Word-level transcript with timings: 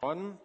worden, 0.00 0.38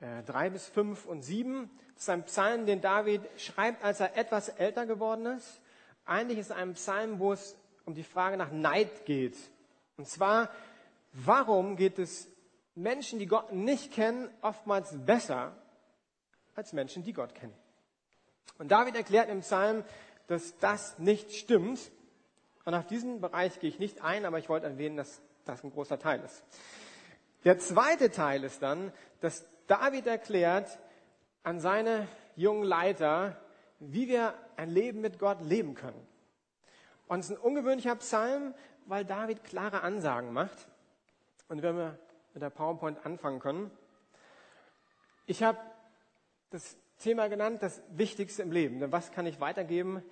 äh, 0.00 0.22
drei 0.24 0.50
bis 0.50 0.66
fünf 0.66 1.06
und 1.06 1.22
sieben. 1.22 1.70
Das 1.94 2.04
ist 2.04 2.10
ein 2.10 2.24
Psalm, 2.24 2.66
den 2.66 2.80
David 2.80 3.22
schreibt, 3.36 3.84
als 3.84 4.00
er 4.00 4.16
etwas 4.16 4.48
älter 4.48 4.86
geworden 4.86 5.26
ist. 5.26 5.60
Eigentlich 6.04 6.38
ist 6.38 6.50
es 6.50 6.56
ein 6.56 6.74
Psalm, 6.74 7.18
wo 7.18 7.32
es 7.32 7.56
um 7.84 7.94
die 7.94 8.02
Frage 8.02 8.36
nach 8.36 8.50
Neid 8.50 9.04
geht. 9.06 9.36
Und 9.96 10.08
zwar, 10.08 10.50
warum 11.12 11.76
geht 11.76 11.98
es 11.98 12.28
Menschen, 12.74 13.18
die 13.18 13.26
Gott 13.26 13.52
nicht 13.52 13.92
kennen, 13.92 14.28
oftmals 14.42 14.94
besser 15.06 15.56
als 16.54 16.72
Menschen, 16.72 17.02
die 17.04 17.12
Gott 17.12 17.34
kennen? 17.34 17.54
Und 18.58 18.70
David 18.70 18.96
erklärt 18.96 19.28
im 19.28 19.40
Psalm, 19.40 19.84
dass 20.26 20.56
das 20.58 20.98
nicht 20.98 21.32
stimmt. 21.32 21.80
Und 22.64 22.74
auf 22.74 22.86
diesen 22.86 23.20
Bereich 23.20 23.58
gehe 23.60 23.70
ich 23.70 23.78
nicht 23.78 24.02
ein, 24.02 24.24
aber 24.24 24.38
ich 24.38 24.48
wollte 24.48 24.66
erwähnen, 24.66 24.96
dass 24.96 25.20
das 25.44 25.62
ein 25.62 25.70
großer 25.70 25.98
Teil 25.98 26.20
ist. 26.20 26.42
Der 27.44 27.58
zweite 27.58 28.10
Teil 28.10 28.44
ist 28.44 28.62
dann, 28.62 28.92
dass 29.20 29.46
David 29.66 30.06
erklärt 30.06 30.78
an 31.42 31.60
seine 31.60 32.08
jungen 32.36 32.64
Leiter, 32.64 33.36
wie 33.80 34.08
wir 34.08 34.34
ein 34.56 34.70
Leben 34.70 35.00
mit 35.00 35.18
Gott 35.18 35.42
leben 35.42 35.74
können. 35.74 36.06
Und 37.06 37.20
es 37.20 37.30
ist 37.30 37.36
ein 37.36 37.42
ungewöhnlicher 37.42 37.96
Psalm, 37.96 38.54
weil 38.86 39.04
David 39.04 39.44
klare 39.44 39.82
Ansagen 39.82 40.32
macht. 40.32 40.68
Und 41.48 41.62
wenn 41.62 41.76
wir 41.76 41.98
mit 42.34 42.42
der 42.42 42.50
PowerPoint 42.50 43.06
anfangen 43.06 43.38
können. 43.38 43.70
Ich 45.26 45.42
habe 45.42 45.58
das 46.50 46.76
Thema 46.98 47.28
genannt, 47.28 47.62
das 47.62 47.80
Wichtigste 47.90 48.42
im 48.42 48.50
Leben. 48.50 48.80
Denn 48.80 48.92
was 48.92 49.12
kann 49.12 49.26
ich 49.26 49.40
weitergeben? 49.40 50.02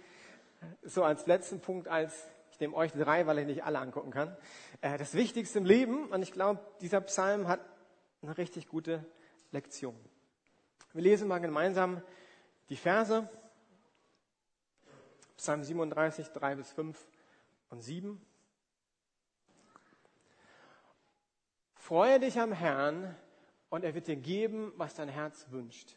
So 0.83 1.03
als 1.03 1.27
letzten 1.27 1.61
Punkt, 1.61 1.89
als 1.89 2.29
nehme 2.63 2.75
euch 2.77 2.93
drei, 2.93 3.27
weil 3.27 3.41
ich 3.41 3.47
nicht 3.47 3.65
alle 3.65 3.81
angucken 3.81 4.11
kann. 4.11 4.35
Äh, 4.81 4.97
das 4.97 5.13
Wichtigste 5.15 5.59
im 5.59 5.67
Leben. 5.67 6.07
Und 6.07 6.23
ich 6.23 6.33
glaube, 6.33 6.61
dieser 6.81 7.03
Psalm 7.03 7.49
hat 7.49 7.61
eine 8.23 8.39
richtig 8.39 8.69
gute 8.69 9.05
Lektion. 9.51 9.97
Wir 10.93 11.03
lesen 11.03 11.29
mal 11.29 11.41
gemeinsam 11.41 12.01
die 12.71 12.77
Verse. 12.77 13.29
Psalm 15.37 15.65
37, 15.65 16.29
3 16.29 16.55
bis 16.55 16.73
5 16.73 17.07
und 17.71 17.83
7. 17.83 18.25
Freue 21.75 22.21
dich 22.21 22.39
am 22.39 22.53
Herrn 22.53 23.17
und 23.71 23.83
er 23.83 23.95
wird 23.95 24.07
dir 24.07 24.17
geben, 24.17 24.73
was 24.77 24.95
dein 24.95 25.09
Herz 25.09 25.47
wünscht. 25.51 25.97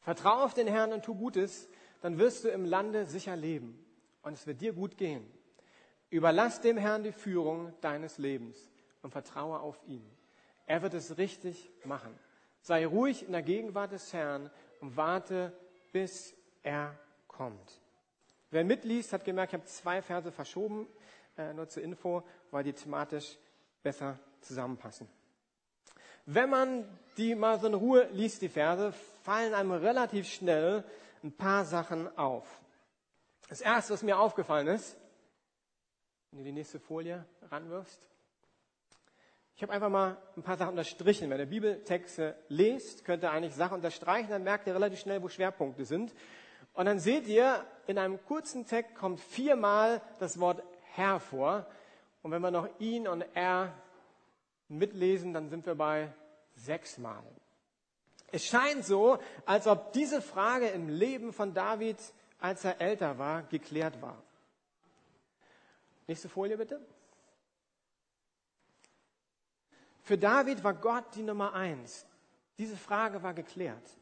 Vertraue 0.00 0.44
auf 0.44 0.52
den 0.52 0.66
Herrn 0.66 0.92
und 0.92 1.04
tu 1.04 1.14
Gutes, 1.14 1.70
dann 2.02 2.18
wirst 2.18 2.44
du 2.44 2.48
im 2.48 2.66
Lande 2.66 3.06
sicher 3.06 3.34
leben 3.34 3.82
und 4.22 4.34
es 4.34 4.46
wird 4.46 4.60
dir 4.60 4.74
gut 4.74 4.98
gehen. 4.98 5.26
Überlass 6.10 6.60
dem 6.60 6.76
Herrn 6.76 7.04
die 7.04 7.12
Führung 7.12 7.72
deines 7.80 8.18
Lebens 8.18 8.56
und 9.02 9.12
vertraue 9.12 9.60
auf 9.60 9.80
ihn. 9.86 10.04
Er 10.66 10.82
wird 10.82 10.94
es 10.94 11.18
richtig 11.18 11.70
machen. 11.84 12.18
Sei 12.62 12.84
ruhig 12.84 13.24
in 13.24 13.32
der 13.32 13.42
Gegenwart 13.42 13.92
des 13.92 14.12
Herrn 14.12 14.50
und 14.80 14.96
warte, 14.96 15.52
bis 15.92 16.34
er 16.62 16.98
kommt. 17.28 17.80
Wer 18.50 18.64
mitliest, 18.64 19.12
hat 19.12 19.24
gemerkt, 19.24 19.52
ich 19.52 19.60
habe 19.60 19.68
zwei 19.68 20.02
Verse 20.02 20.30
verschoben, 20.32 20.88
äh, 21.38 21.54
nur 21.54 21.68
zur 21.68 21.82
Info, 21.82 22.22
weil 22.50 22.64
die 22.64 22.72
thematisch 22.72 23.38
besser 23.82 24.18
zusammenpassen. 24.40 25.08
Wenn 26.26 26.50
man 26.50 26.98
die 27.16 27.34
mal 27.34 27.58
so 27.58 27.68
in 27.68 27.74
Ruhe 27.74 28.08
liest, 28.12 28.42
die 28.42 28.48
Verse, 28.48 28.92
fallen 29.22 29.54
einem 29.54 29.72
relativ 29.72 30.28
schnell 30.28 30.84
ein 31.22 31.32
paar 31.32 31.64
Sachen 31.64 32.16
auf. 32.18 32.60
Das 33.48 33.60
erste, 33.60 33.92
was 33.92 34.02
mir 34.02 34.18
aufgefallen 34.18 34.66
ist, 34.68 34.96
wenn 36.30 36.38
du 36.38 36.44
die 36.44 36.52
nächste 36.52 36.78
Folie 36.78 37.24
ranwirfst, 37.50 38.00
ich 39.56 39.62
habe 39.62 39.72
einfach 39.72 39.90
mal 39.90 40.16
ein 40.36 40.42
paar 40.42 40.56
Sachen 40.56 40.70
unterstrichen. 40.70 41.28
Wenn 41.28 41.38
ihr 41.38 41.46
Bibeltexte 41.46 42.34
lest, 42.48 43.04
könnt 43.04 43.22
ihr 43.22 43.30
eigentlich 43.30 43.54
Sachen 43.54 43.74
unterstreichen, 43.74 44.30
dann 44.30 44.42
merkt 44.42 44.66
ihr 44.66 44.74
relativ 44.74 45.00
schnell, 45.00 45.22
wo 45.22 45.28
Schwerpunkte 45.28 45.84
sind. 45.84 46.14
Und 46.72 46.86
dann 46.86 46.98
seht 46.98 47.26
ihr, 47.26 47.62
in 47.86 47.98
einem 47.98 48.24
kurzen 48.24 48.66
Text 48.66 48.94
kommt 48.94 49.20
viermal 49.20 50.00
das 50.18 50.40
Wort 50.40 50.62
Herr 50.94 51.20
vor. 51.20 51.66
Und 52.22 52.30
wenn 52.30 52.40
wir 52.40 52.50
noch 52.50 52.68
ihn 52.78 53.06
und 53.06 53.22
er 53.34 53.74
mitlesen, 54.68 55.34
dann 55.34 55.50
sind 55.50 55.66
wir 55.66 55.74
bei 55.74 56.10
sechsmal. 56.56 57.22
Es 58.32 58.46
scheint 58.46 58.84
so, 58.86 59.18
als 59.44 59.66
ob 59.66 59.92
diese 59.92 60.22
Frage 60.22 60.68
im 60.68 60.88
Leben 60.88 61.34
von 61.34 61.52
David, 61.52 61.98
als 62.38 62.64
er 62.64 62.80
älter 62.80 63.18
war, 63.18 63.42
geklärt 63.42 64.00
war. 64.00 64.22
Nächste 66.10 66.28
Folie 66.28 66.56
bitte. 66.56 66.80
Für 70.02 70.18
David 70.18 70.64
war 70.64 70.74
Gott 70.74 71.04
die 71.14 71.22
Nummer 71.22 71.54
eins. 71.54 72.04
Diese 72.58 72.76
Frage 72.76 73.22
war 73.22 73.32
geklärt. 73.32 73.96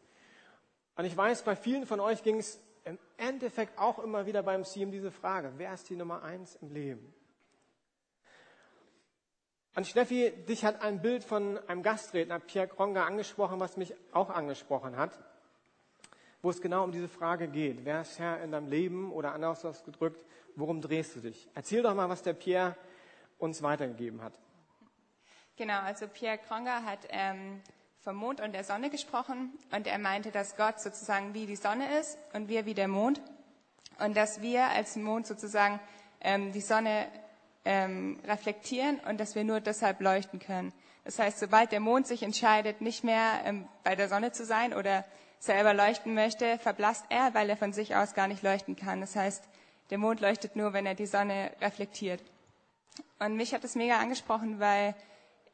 Und 0.96 1.04
ich 1.04 1.14
weiß, 1.14 1.42
bei 1.42 1.54
vielen 1.54 1.84
von 1.84 2.00
euch 2.00 2.22
ging 2.22 2.38
es 2.38 2.58
im 2.84 2.98
Endeffekt 3.18 3.78
auch 3.78 3.98
immer 3.98 4.24
wieder 4.24 4.42
beim 4.42 4.64
Sie 4.64 4.86
um 4.86 4.90
diese 4.90 5.10
Frage. 5.10 5.52
Wer 5.58 5.74
ist 5.74 5.90
die 5.90 5.96
Nummer 5.96 6.22
eins 6.22 6.56
im 6.62 6.70
Leben? 6.70 7.12
Und 9.74 9.86
Steffi, 9.86 10.32
dich 10.48 10.64
hat 10.64 10.80
ein 10.80 11.02
Bild 11.02 11.22
von 11.22 11.58
einem 11.68 11.82
Gastredner, 11.82 12.38
Pierre 12.38 12.68
Kronger, 12.68 13.04
angesprochen, 13.04 13.60
was 13.60 13.76
mich 13.76 13.94
auch 14.12 14.30
angesprochen 14.30 14.96
hat, 14.96 15.22
wo 16.42 16.50
es 16.50 16.60
genau 16.60 16.84
um 16.84 16.92
diese 16.92 17.08
Frage 17.08 17.48
geht. 17.48 17.84
Wer 17.84 18.02
ist 18.02 18.18
Herr 18.18 18.42
in 18.42 18.52
deinem 18.52 18.68
Leben 18.68 19.12
oder 19.12 19.32
anders 19.34 19.64
ausgedrückt, 19.64 20.24
worum 20.56 20.80
drehst 20.80 21.16
du 21.16 21.20
dich? 21.20 21.48
Erzähl 21.54 21.82
doch 21.82 21.94
mal, 21.94 22.08
was 22.08 22.22
der 22.22 22.34
Pierre 22.34 22.76
uns 23.38 23.62
weitergegeben 23.62 24.22
hat. 24.22 24.34
Genau, 25.56 25.80
also 25.80 26.06
Pierre 26.06 26.38
Kronger 26.38 26.84
hat 26.84 27.00
ähm, 27.08 27.60
vom 28.02 28.16
Mond 28.16 28.40
und 28.40 28.52
der 28.52 28.64
Sonne 28.64 28.90
gesprochen 28.90 29.52
und 29.72 29.86
er 29.86 29.98
meinte, 29.98 30.30
dass 30.30 30.56
Gott 30.56 30.80
sozusagen 30.80 31.34
wie 31.34 31.46
die 31.46 31.56
Sonne 31.56 31.98
ist 31.98 32.18
und 32.32 32.48
wir 32.48 32.64
wie 32.64 32.74
der 32.74 32.88
Mond 32.88 33.20
und 33.98 34.16
dass 34.16 34.40
wir 34.40 34.66
als 34.68 34.96
Mond 34.96 35.26
sozusagen 35.26 35.80
ähm, 36.20 36.52
die 36.52 36.60
Sonne 36.60 37.08
ähm, 37.64 38.20
reflektieren 38.26 39.00
und 39.00 39.18
dass 39.18 39.34
wir 39.34 39.44
nur 39.44 39.60
deshalb 39.60 40.00
leuchten 40.00 40.38
können. 40.38 40.72
Das 41.08 41.18
heißt, 41.18 41.38
sobald 41.38 41.72
der 41.72 41.80
Mond 41.80 42.06
sich 42.06 42.22
entscheidet, 42.22 42.82
nicht 42.82 43.02
mehr 43.02 43.40
ähm, 43.46 43.66
bei 43.82 43.96
der 43.96 44.10
Sonne 44.10 44.32
zu 44.32 44.44
sein 44.44 44.74
oder 44.74 45.06
selber 45.38 45.72
leuchten 45.72 46.12
möchte, 46.12 46.58
verblasst 46.58 47.06
er, 47.08 47.32
weil 47.32 47.48
er 47.48 47.56
von 47.56 47.72
sich 47.72 47.96
aus 47.96 48.12
gar 48.12 48.28
nicht 48.28 48.42
leuchten 48.42 48.76
kann. 48.76 49.00
Das 49.00 49.16
heißt, 49.16 49.42
der 49.88 49.96
Mond 49.96 50.20
leuchtet 50.20 50.54
nur, 50.54 50.74
wenn 50.74 50.84
er 50.84 50.94
die 50.94 51.06
Sonne 51.06 51.50
reflektiert. 51.62 52.22
Und 53.20 53.36
mich 53.36 53.54
hat 53.54 53.64
es 53.64 53.74
mega 53.74 53.98
angesprochen, 53.98 54.60
weil 54.60 54.94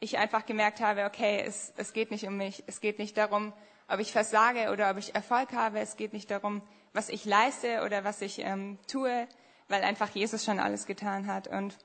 ich 0.01 0.19
einfach 0.19 0.45
gemerkt 0.45 0.81
habe, 0.81 1.05
okay, 1.05 1.45
es, 1.47 1.73
es 1.77 1.93
geht 1.93 2.11
nicht 2.11 2.27
um 2.27 2.37
mich. 2.37 2.65
Es 2.67 2.81
geht 2.81 2.99
nicht 2.99 3.17
darum, 3.17 3.53
ob 3.87 4.01
ich 4.01 4.11
versage 4.11 4.73
oder 4.73 4.91
ob 4.91 4.97
ich 4.97 5.15
Erfolg 5.15 5.53
habe. 5.53 5.79
Es 5.79 5.97
geht 5.97 6.15
nicht 6.15 6.33
darum, 6.33 6.63
was 6.93 7.09
ich 7.09 7.25
leiste 7.25 7.85
oder 7.85 8.03
was 8.03 8.23
ich 8.23 8.41
ähm, 8.41 8.77
tue, 8.89 9.29
weil 9.69 9.85
einfach 9.85 10.11
Jesus 10.11 10.45
schon 10.45 10.59
alles 10.59 10.85
getan 10.85 11.29
hat. 11.29 11.47
Und 11.47 11.79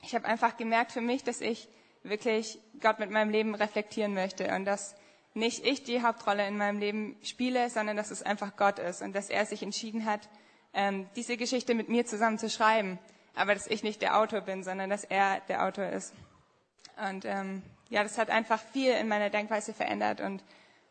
ich 0.00 0.14
habe 0.14 0.24
einfach 0.24 0.56
gemerkt 0.56 0.92
für 0.92 1.02
mich, 1.02 1.22
dass 1.24 1.42
ich 1.42 1.68
wirklich 2.02 2.58
Gott 2.80 2.98
mit 2.98 3.10
meinem 3.10 3.30
Leben 3.30 3.54
reflektieren 3.54 4.14
möchte 4.14 4.54
und 4.54 4.64
dass 4.64 4.94
nicht 5.34 5.64
ich 5.64 5.82
die 5.82 6.02
Hauptrolle 6.02 6.46
in 6.46 6.56
meinem 6.56 6.78
Leben 6.78 7.16
spiele, 7.22 7.70
sondern 7.70 7.96
dass 7.96 8.10
es 8.10 8.22
einfach 8.22 8.56
Gott 8.56 8.78
ist 8.78 9.02
und 9.02 9.14
dass 9.14 9.30
er 9.30 9.46
sich 9.46 9.62
entschieden 9.62 10.04
hat, 10.04 10.28
ähm, 10.74 11.08
diese 11.16 11.36
Geschichte 11.36 11.74
mit 11.74 11.88
mir 11.88 12.04
zusammen 12.04 12.38
zu 12.38 12.50
schreiben. 12.50 12.98
Aber 13.34 13.54
dass 13.54 13.66
ich 13.66 13.82
nicht 13.82 14.02
der 14.02 14.18
Autor 14.18 14.42
bin, 14.42 14.62
sondern 14.62 14.90
dass 14.90 15.04
er 15.04 15.40
der 15.48 15.64
Autor 15.64 15.86
ist. 15.86 16.12
Und 17.08 17.24
ähm, 17.24 17.62
ja, 17.88 18.02
das 18.02 18.18
hat 18.18 18.28
einfach 18.28 18.60
viel 18.72 18.92
in 18.92 19.08
meiner 19.08 19.30
Denkweise 19.30 19.72
verändert 19.72 20.20
und 20.20 20.44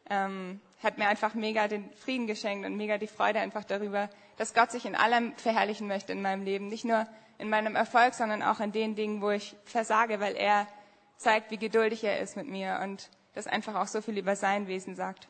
ähm, 0.09 0.59
hat 0.81 0.97
mir 0.97 1.07
einfach 1.07 1.35
mega 1.35 1.67
den 1.67 1.91
Frieden 1.93 2.25
geschenkt 2.25 2.65
und 2.65 2.75
mega 2.75 2.97
die 2.97 3.07
Freude 3.07 3.39
einfach 3.39 3.63
darüber, 3.63 4.09
dass 4.37 4.55
Gott 4.55 4.71
sich 4.71 4.85
in 4.85 4.95
allem 4.95 5.35
verherrlichen 5.35 5.87
möchte 5.87 6.13
in 6.13 6.21
meinem 6.21 6.43
Leben. 6.43 6.67
Nicht 6.67 6.85
nur 6.85 7.07
in 7.37 7.49
meinem 7.49 7.75
Erfolg, 7.75 8.15
sondern 8.15 8.41
auch 8.41 8.59
in 8.59 8.71
den 8.71 8.95
Dingen, 8.95 9.21
wo 9.21 9.29
ich 9.29 9.55
versage, 9.65 10.19
weil 10.19 10.35
er 10.35 10.67
zeigt, 11.21 11.51
wie 11.51 11.57
geduldig 11.57 12.03
er 12.03 12.19
ist 12.19 12.35
mit 12.35 12.47
mir 12.47 12.79
und 12.83 13.09
das 13.33 13.47
einfach 13.47 13.75
auch 13.75 13.87
so 13.87 14.01
viel 14.01 14.17
über 14.17 14.35
sein 14.35 14.67
Wesen 14.67 14.95
sagt. 14.95 15.27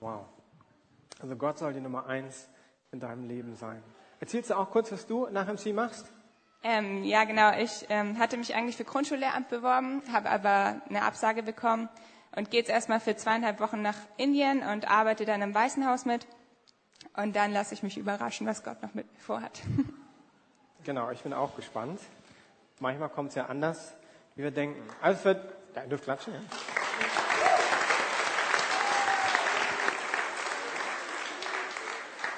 Wow. 0.00 0.26
Also 1.20 1.36
Gott 1.36 1.58
soll 1.58 1.72
die 1.72 1.80
Nummer 1.80 2.06
eins 2.06 2.48
in 2.92 3.00
deinem 3.00 3.26
Leben 3.26 3.56
sein. 3.56 3.82
Erzählst 4.20 4.50
du 4.50 4.58
auch 4.58 4.70
kurz, 4.70 4.92
was 4.92 5.06
du 5.06 5.26
nach 5.30 5.46
MC 5.46 5.74
machst? 5.74 6.06
Ähm, 6.62 7.04
ja, 7.04 7.24
genau. 7.24 7.52
Ich 7.58 7.86
ähm, 7.90 8.18
hatte 8.18 8.36
mich 8.36 8.54
eigentlich 8.54 8.76
für 8.76 8.84
Grundschullehramt 8.84 9.48
beworben, 9.48 10.02
habe 10.12 10.30
aber 10.30 10.80
eine 10.88 11.02
Absage 11.02 11.42
bekommen 11.42 11.88
und 12.34 12.50
gehe 12.50 12.60
jetzt 12.60 12.70
erstmal 12.70 13.00
für 13.00 13.16
zweieinhalb 13.16 13.60
Wochen 13.60 13.82
nach 13.82 13.96
Indien 14.16 14.62
und 14.62 14.90
arbeite 14.90 15.24
dann 15.24 15.42
im 15.42 15.54
Weißen 15.54 15.86
Haus 15.86 16.04
mit. 16.04 16.26
Und 17.16 17.36
dann 17.36 17.52
lasse 17.52 17.74
ich 17.74 17.82
mich 17.82 17.98
überraschen, 17.98 18.46
was 18.46 18.64
Gott 18.64 18.82
noch 18.82 18.94
mit 18.94 19.10
mir 19.12 19.20
vorhat. 19.20 19.60
Genau, 20.84 21.10
ich 21.10 21.22
bin 21.22 21.32
auch 21.32 21.56
gespannt. 21.56 21.98
Manchmal 22.78 23.08
kommt 23.08 23.30
es 23.30 23.36
ja 23.36 23.46
anders, 23.46 23.94
wie 24.34 24.42
wir 24.42 24.50
denken. 24.50 24.82
Also 25.00 25.20
für, 25.20 25.34
ja, 25.74 25.82
ihr 25.82 25.88
dürft 25.88 26.04
klatschen, 26.04 26.34
ja. 26.34 26.40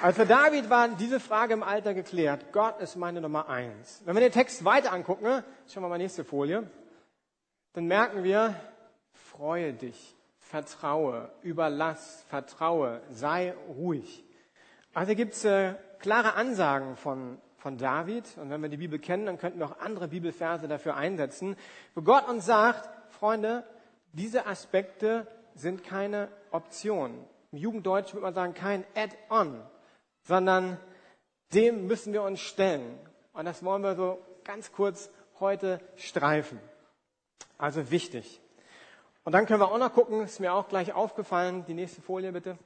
Also 0.01 0.21
für 0.21 0.27
David 0.27 0.69
war 0.69 0.89
diese 0.89 1.19
Frage 1.19 1.53
im 1.53 1.63
Alter 1.63 1.95
geklärt. 1.95 2.51
Gott 2.51 2.79
ist 2.81 2.95
meine 2.95 3.19
Nummer 3.19 3.49
eins. 3.49 4.01
Wenn 4.05 4.15
wir 4.15 4.21
den 4.21 4.31
Text 4.31 4.63
weiter 4.63 4.93
angucken, 4.93 5.43
schauen 5.67 5.83
wir 5.83 5.89
mal 5.89 5.97
nächste 5.97 6.23
Folie, 6.23 6.69
dann 7.73 7.85
merken 7.85 8.23
wir, 8.23 8.53
freue 9.13 9.73
dich 9.73 10.17
vertraue, 10.47 11.29
überlass, 11.41 12.23
vertraue, 12.29 13.01
sei 13.09 13.53
ruhig. 13.67 14.23
Also 14.93 15.13
gibt 15.13 15.33
es 15.33 15.45
äh, 15.45 15.75
klare 15.99 16.35
Ansagen 16.35 16.95
von, 16.95 17.37
von 17.57 17.77
David. 17.77 18.25
Und 18.37 18.49
wenn 18.49 18.61
wir 18.61 18.69
die 18.69 18.77
Bibel 18.77 18.99
kennen, 18.99 19.25
dann 19.25 19.37
könnten 19.37 19.59
wir 19.59 19.65
auch 19.65 19.79
andere 19.79 20.07
Bibelverse 20.07 20.67
dafür 20.67 20.95
einsetzen, 20.95 21.55
wo 21.95 22.01
Gott 22.01 22.27
uns 22.27 22.45
sagt, 22.45 22.89
Freunde, 23.13 23.63
diese 24.13 24.47
Aspekte 24.47 25.27
sind 25.55 25.83
keine 25.83 26.29
Option. 26.51 27.25
Im 27.51 27.57
Jugenddeutsch 27.57 28.13
würde 28.13 28.23
man 28.23 28.33
sagen, 28.33 28.53
kein 28.53 28.85
Add-on, 28.95 29.61
sondern 30.23 30.79
dem 31.53 31.87
müssen 31.87 32.13
wir 32.13 32.23
uns 32.23 32.39
stellen. 32.39 32.99
Und 33.33 33.45
das 33.45 33.63
wollen 33.63 33.83
wir 33.83 33.95
so 33.95 34.19
ganz 34.43 34.71
kurz 34.71 35.09
heute 35.39 35.79
streifen. 35.95 36.59
Also 37.57 37.91
wichtig. 37.91 38.41
Und 39.23 39.33
dann 39.33 39.45
können 39.45 39.59
wir 39.59 39.71
auch 39.71 39.77
noch 39.77 39.93
gucken, 39.93 40.21
ist 40.21 40.39
mir 40.39 40.53
auch 40.53 40.69
gleich 40.69 40.93
aufgefallen, 40.93 41.65
die 41.65 41.73
nächste 41.73 42.01
Folie 42.01 42.31
bitte. 42.31 42.57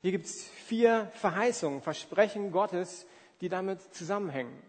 Hier 0.00 0.12
gibt 0.12 0.26
es 0.26 0.44
vier 0.66 1.10
Verheißungen, 1.14 1.80
Versprechen 1.80 2.52
Gottes, 2.52 3.06
die 3.40 3.48
damit 3.48 3.80
zusammenhängen. 3.94 4.62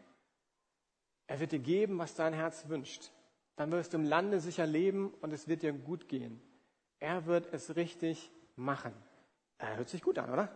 Er 1.28 1.40
wird 1.40 1.52
dir 1.52 1.60
geben, 1.60 1.98
was 1.98 2.16
dein 2.16 2.34
Herz 2.34 2.68
wünscht. 2.68 3.12
Dann 3.56 3.72
wirst 3.72 3.94
du 3.94 3.98
im 3.98 4.04
Lande 4.04 4.40
sicher 4.40 4.66
leben 4.66 5.14
und 5.22 5.34
es 5.34 5.48
wird 5.48 5.64
dir 5.64 5.74
gut 5.74 6.08
gehen. 6.08 6.42
Er 7.00 7.26
wird 7.26 7.52
es 7.54 7.76
richtig 7.76 8.32
machen. 8.56 8.94
Er 9.58 9.78
hört 9.78 9.90
sich 9.90 10.02
gut 10.02 10.20
an, 10.20 10.32
oder? 10.32 10.50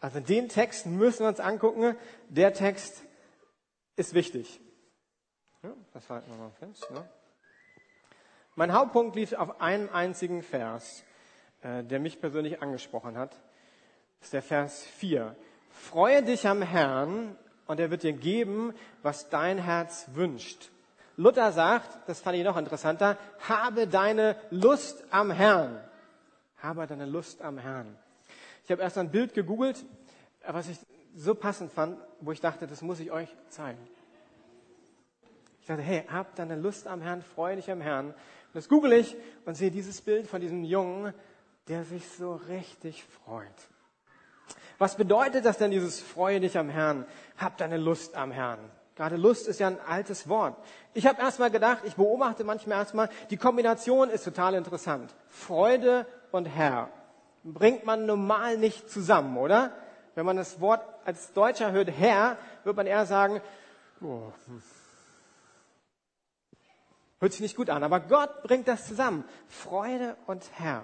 Also 0.00 0.20
den 0.20 0.48
Text 0.48 0.86
müssen 0.86 1.20
wir 1.20 1.28
uns 1.28 1.40
angucken. 1.40 1.96
Der 2.28 2.52
Text 2.52 3.04
ist 3.96 4.14
wichtig. 4.14 4.60
Ja, 5.62 5.74
das 5.92 6.08
halten 6.08 6.30
wir 6.30 6.38
mal 6.38 6.52
fest. 6.52 6.88
Ne? 6.90 7.08
Mein 8.54 8.72
Hauptpunkt 8.72 9.16
liegt 9.16 9.36
auf 9.36 9.60
einem 9.60 9.88
einzigen 9.92 10.42
Vers, 10.42 11.04
äh, 11.62 11.82
der 11.82 11.98
mich 11.98 12.20
persönlich 12.20 12.62
angesprochen 12.62 13.16
hat. 13.16 13.32
Das 14.18 14.28
ist 14.28 14.32
der 14.32 14.42
Vers 14.42 14.84
4. 14.84 15.36
Freue 15.70 16.22
dich 16.22 16.46
am 16.46 16.62
Herrn 16.62 17.36
und 17.66 17.80
er 17.80 17.90
wird 17.90 18.02
dir 18.02 18.12
geben, 18.12 18.74
was 19.02 19.28
dein 19.28 19.58
Herz 19.58 20.06
wünscht. 20.14 20.70
Luther 21.16 21.50
sagt, 21.52 22.08
das 22.08 22.20
fand 22.20 22.36
ich 22.36 22.44
noch 22.44 22.56
interessanter, 22.56 23.18
habe 23.40 23.86
deine 23.86 24.36
Lust 24.50 25.04
am 25.10 25.30
Herrn. 25.30 25.80
Habe 26.62 26.86
deine 26.86 27.06
Lust 27.06 27.42
am 27.42 27.58
Herrn. 27.58 27.96
Ich 28.64 28.70
habe 28.70 28.82
erst 28.82 28.98
ein 28.98 29.10
Bild 29.10 29.34
gegoogelt, 29.34 29.84
was 30.46 30.68
ich 30.68 30.78
so 31.16 31.34
passend 31.34 31.72
fand, 31.72 31.98
wo 32.20 32.32
ich 32.32 32.40
dachte, 32.40 32.66
das 32.66 32.82
muss 32.82 33.00
ich 33.00 33.10
euch 33.10 33.28
zeigen. 33.48 33.78
Ich 35.60 35.66
dachte, 35.66 35.82
hey, 35.82 36.04
hab 36.10 36.34
deine 36.36 36.56
Lust 36.56 36.86
am 36.86 37.02
Herrn, 37.02 37.22
freue 37.22 37.56
dich 37.56 37.70
am 37.70 37.80
Herrn. 37.80 38.06
Und 38.08 38.14
das 38.54 38.68
google 38.68 38.92
ich 38.92 39.16
und 39.44 39.56
sehe 39.56 39.70
dieses 39.70 40.00
Bild 40.00 40.26
von 40.26 40.40
diesem 40.40 40.64
Jungen, 40.64 41.12
der 41.68 41.84
sich 41.84 42.08
so 42.08 42.34
richtig 42.48 43.04
freut. 43.04 43.46
Was 44.78 44.94
bedeutet 44.94 45.44
das 45.44 45.58
denn, 45.58 45.72
dieses 45.72 46.00
Freue 46.00 46.40
dich 46.40 46.56
am 46.56 46.68
Herrn? 46.68 47.04
Hab 47.36 47.56
deine 47.58 47.76
Lust 47.76 48.14
am 48.14 48.30
Herrn. 48.30 48.58
Gerade 48.94 49.16
Lust 49.16 49.46
ist 49.46 49.60
ja 49.60 49.68
ein 49.68 49.80
altes 49.80 50.28
Wort. 50.28 50.56
Ich 50.94 51.06
habe 51.06 51.20
erstmal 51.20 51.50
gedacht, 51.50 51.82
ich 51.84 51.94
beobachte 51.94 52.44
manchmal 52.44 52.78
erstmal, 52.78 53.08
die 53.30 53.36
Kombination 53.36 54.08
ist 54.10 54.24
total 54.24 54.54
interessant. 54.54 55.14
Freude 55.28 56.06
und 56.32 56.46
Herr 56.46 56.88
bringt 57.44 57.84
man 57.84 58.06
normal 58.06 58.56
nicht 58.56 58.90
zusammen, 58.90 59.36
oder? 59.36 59.72
Wenn 60.14 60.26
man 60.26 60.36
das 60.36 60.60
Wort 60.60 60.82
als 61.04 61.32
Deutscher 61.32 61.70
hört, 61.70 61.90
Herr, 61.90 62.36
wird 62.64 62.76
man 62.76 62.86
eher 62.86 63.06
sagen, 63.06 63.40
oh, 64.00 64.32
hm. 64.46 64.62
hört 67.20 67.32
sich 67.32 67.40
nicht 67.40 67.56
gut 67.56 67.70
an. 67.70 67.84
Aber 67.84 68.00
Gott 68.00 68.42
bringt 68.42 68.66
das 68.66 68.86
zusammen. 68.86 69.24
Freude 69.48 70.16
und 70.26 70.44
Herr. 70.54 70.82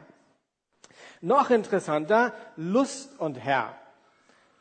Noch 1.21 1.51
interessanter, 1.51 2.33
Lust 2.57 3.19
und 3.19 3.37
Herr. 3.37 3.75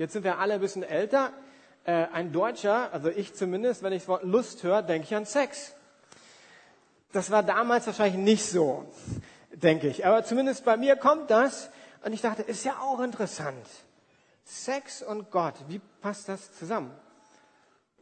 Jetzt 0.04 0.12
sind 0.12 0.26
wir 0.26 0.38
alle 0.38 0.56
ein 0.56 0.60
bisschen 0.60 0.84
älter. 0.84 1.32
Äh, 1.86 2.08
ein 2.12 2.34
Deutscher, 2.34 2.92
also 2.92 3.08
ich 3.08 3.36
zumindest, 3.36 3.84
wenn 3.84 3.94
ich 3.94 4.02
das 4.02 4.10
Wort 4.10 4.24
Lust 4.24 4.62
höre, 4.62 4.82
denke 4.82 5.06
ich 5.06 5.16
an 5.16 5.26
Sex. 5.26 5.76
Das 7.14 7.32
war 7.32 7.42
damals 7.42 7.88
wahrscheinlich 7.88 8.22
nicht 8.22 8.46
so, 8.46 8.84
denke 9.54 9.88
ich. 9.88 10.06
Aber 10.06 10.26
zumindest 10.26 10.66
bei 10.66 10.76
mir 10.76 10.98
kommt 10.98 11.32
das. 11.32 11.70
Und 12.04 12.12
ich 12.12 12.20
dachte, 12.20 12.42
ist 12.42 12.66
ja 12.66 12.80
auch 12.82 13.00
interessant. 13.00 13.66
Sex 14.44 15.02
und 15.04 15.32
Gott, 15.32 15.54
wie 15.70 15.80
passt 16.02 16.28
das 16.28 16.54
zusammen? 16.54 16.92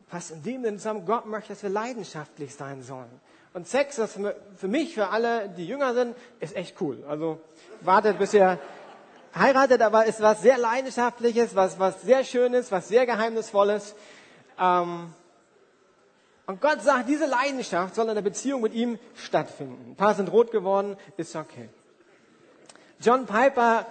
Passt 0.09 0.31
in 0.31 0.41
dem 0.41 0.63
Sinne 0.63 0.77
zusammen, 0.77 1.05
Gott 1.05 1.27
möchte, 1.27 1.49
dass 1.49 1.61
wir 1.61 1.69
leidenschaftlich 1.69 2.55
sein 2.55 2.81
sollen. 2.81 3.11
Und 3.53 3.67
Sex, 3.67 3.97
das 3.97 4.17
für 4.55 4.67
mich, 4.67 4.95
für 4.95 5.09
alle, 5.09 5.49
die 5.49 5.67
jünger 5.67 5.93
sind, 5.93 6.15
ist 6.39 6.55
echt 6.55 6.81
cool. 6.81 7.03
Also 7.07 7.39
wartet, 7.81 8.17
bis 8.17 8.33
ihr 8.33 8.57
heiratet, 9.35 9.81
aber 9.81 10.05
ist 10.05 10.21
was 10.21 10.41
sehr 10.41 10.57
Leidenschaftliches, 10.57 11.55
was, 11.55 11.79
was 11.79 12.01
sehr 12.01 12.23
Schönes, 12.23 12.71
was 12.71 12.87
sehr 12.87 13.05
Geheimnisvolles. 13.05 13.95
Ähm, 14.59 15.13
und 16.47 16.59
Gott 16.59 16.81
sagt, 16.81 17.07
diese 17.07 17.27
Leidenschaft 17.27 17.95
soll 17.95 18.09
in 18.09 18.15
der 18.15 18.21
Beziehung 18.21 18.61
mit 18.61 18.73
ihm 18.73 18.99
stattfinden. 19.15 19.91
Ein 19.91 19.95
paar 19.95 20.15
sind 20.15 20.31
rot 20.31 20.51
geworden, 20.51 20.97
ist 21.17 21.35
okay. 21.35 21.69
John 22.99 23.25
Piper, 23.25 23.85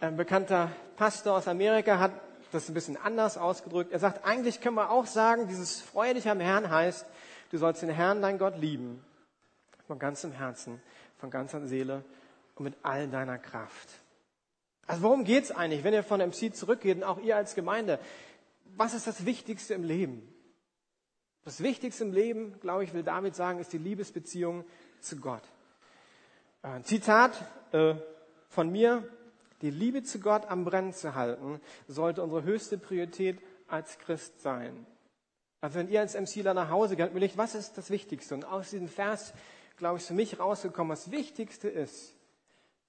ein 0.00 0.16
bekannter 0.16 0.70
Pastor 0.96 1.36
aus 1.36 1.48
Amerika, 1.48 1.98
hat 1.98 2.12
das 2.50 2.68
ein 2.68 2.74
bisschen 2.74 2.96
anders 2.96 3.36
ausgedrückt. 3.36 3.92
Er 3.92 3.98
sagt, 3.98 4.24
eigentlich 4.24 4.60
können 4.60 4.76
wir 4.76 4.90
auch 4.90 5.06
sagen, 5.06 5.48
dieses 5.48 5.80
Freue 5.80 6.14
dich 6.14 6.28
am 6.28 6.40
Herrn 6.40 6.70
heißt, 6.70 7.04
du 7.50 7.58
sollst 7.58 7.82
den 7.82 7.90
Herrn, 7.90 8.22
dein 8.22 8.38
Gott, 8.38 8.56
lieben. 8.56 9.04
Von 9.86 9.98
ganzem 9.98 10.32
Herzen, 10.32 10.80
von 11.18 11.30
ganzer 11.30 11.66
Seele 11.66 12.04
und 12.56 12.64
mit 12.64 12.74
all 12.82 13.08
deiner 13.08 13.38
Kraft. 13.38 13.88
Also 14.88 15.02
worum 15.02 15.24
geht's 15.24 15.50
eigentlich, 15.50 15.84
wenn 15.84 15.92
ihr 15.92 16.02
von 16.02 16.18
MC 16.18 16.54
zurückgeht 16.54 16.96
und 16.96 17.04
auch 17.04 17.20
ihr 17.20 17.36
als 17.36 17.54
Gemeinde? 17.54 18.00
Was 18.74 18.94
ist 18.94 19.06
das 19.06 19.26
Wichtigste 19.26 19.74
im 19.74 19.84
Leben? 19.84 20.26
Das 21.44 21.62
Wichtigste 21.62 22.04
im 22.04 22.12
Leben, 22.12 22.58
glaube 22.60 22.84
ich, 22.84 22.94
will 22.94 23.02
David 23.02 23.36
sagen, 23.36 23.60
ist 23.60 23.72
die 23.72 23.78
Liebesbeziehung 23.78 24.64
zu 25.00 25.16
Gott. 25.18 25.42
Ein 26.62 26.84
Zitat 26.84 27.32
äh, 27.72 27.96
von 28.48 28.70
mir, 28.72 29.06
die 29.60 29.70
Liebe 29.70 30.02
zu 30.04 30.20
Gott 30.20 30.46
am 30.48 30.64
Brennen 30.64 30.94
zu 30.94 31.14
halten, 31.14 31.60
sollte 31.86 32.22
unsere 32.22 32.44
höchste 32.44 32.78
Priorität 32.78 33.38
als 33.66 33.98
Christ 33.98 34.40
sein. 34.40 34.86
Also 35.60 35.78
wenn 35.78 35.88
ihr 35.88 36.00
als 36.00 36.18
MCler 36.18 36.54
nach 36.54 36.70
Hause 36.70 36.96
geht, 36.96 37.10
überlegt, 37.10 37.36
was 37.36 37.54
ist 37.54 37.76
das 37.76 37.90
Wichtigste? 37.90 38.34
Und 38.34 38.46
aus 38.46 38.70
diesem 38.70 38.88
Vers, 38.88 39.34
glaube 39.76 39.96
ich, 39.96 40.02
ist 40.04 40.08
für 40.08 40.14
mich 40.14 40.40
rausgekommen, 40.40 40.90
das 40.90 41.10
Wichtigste 41.10 41.68
ist, 41.68 42.14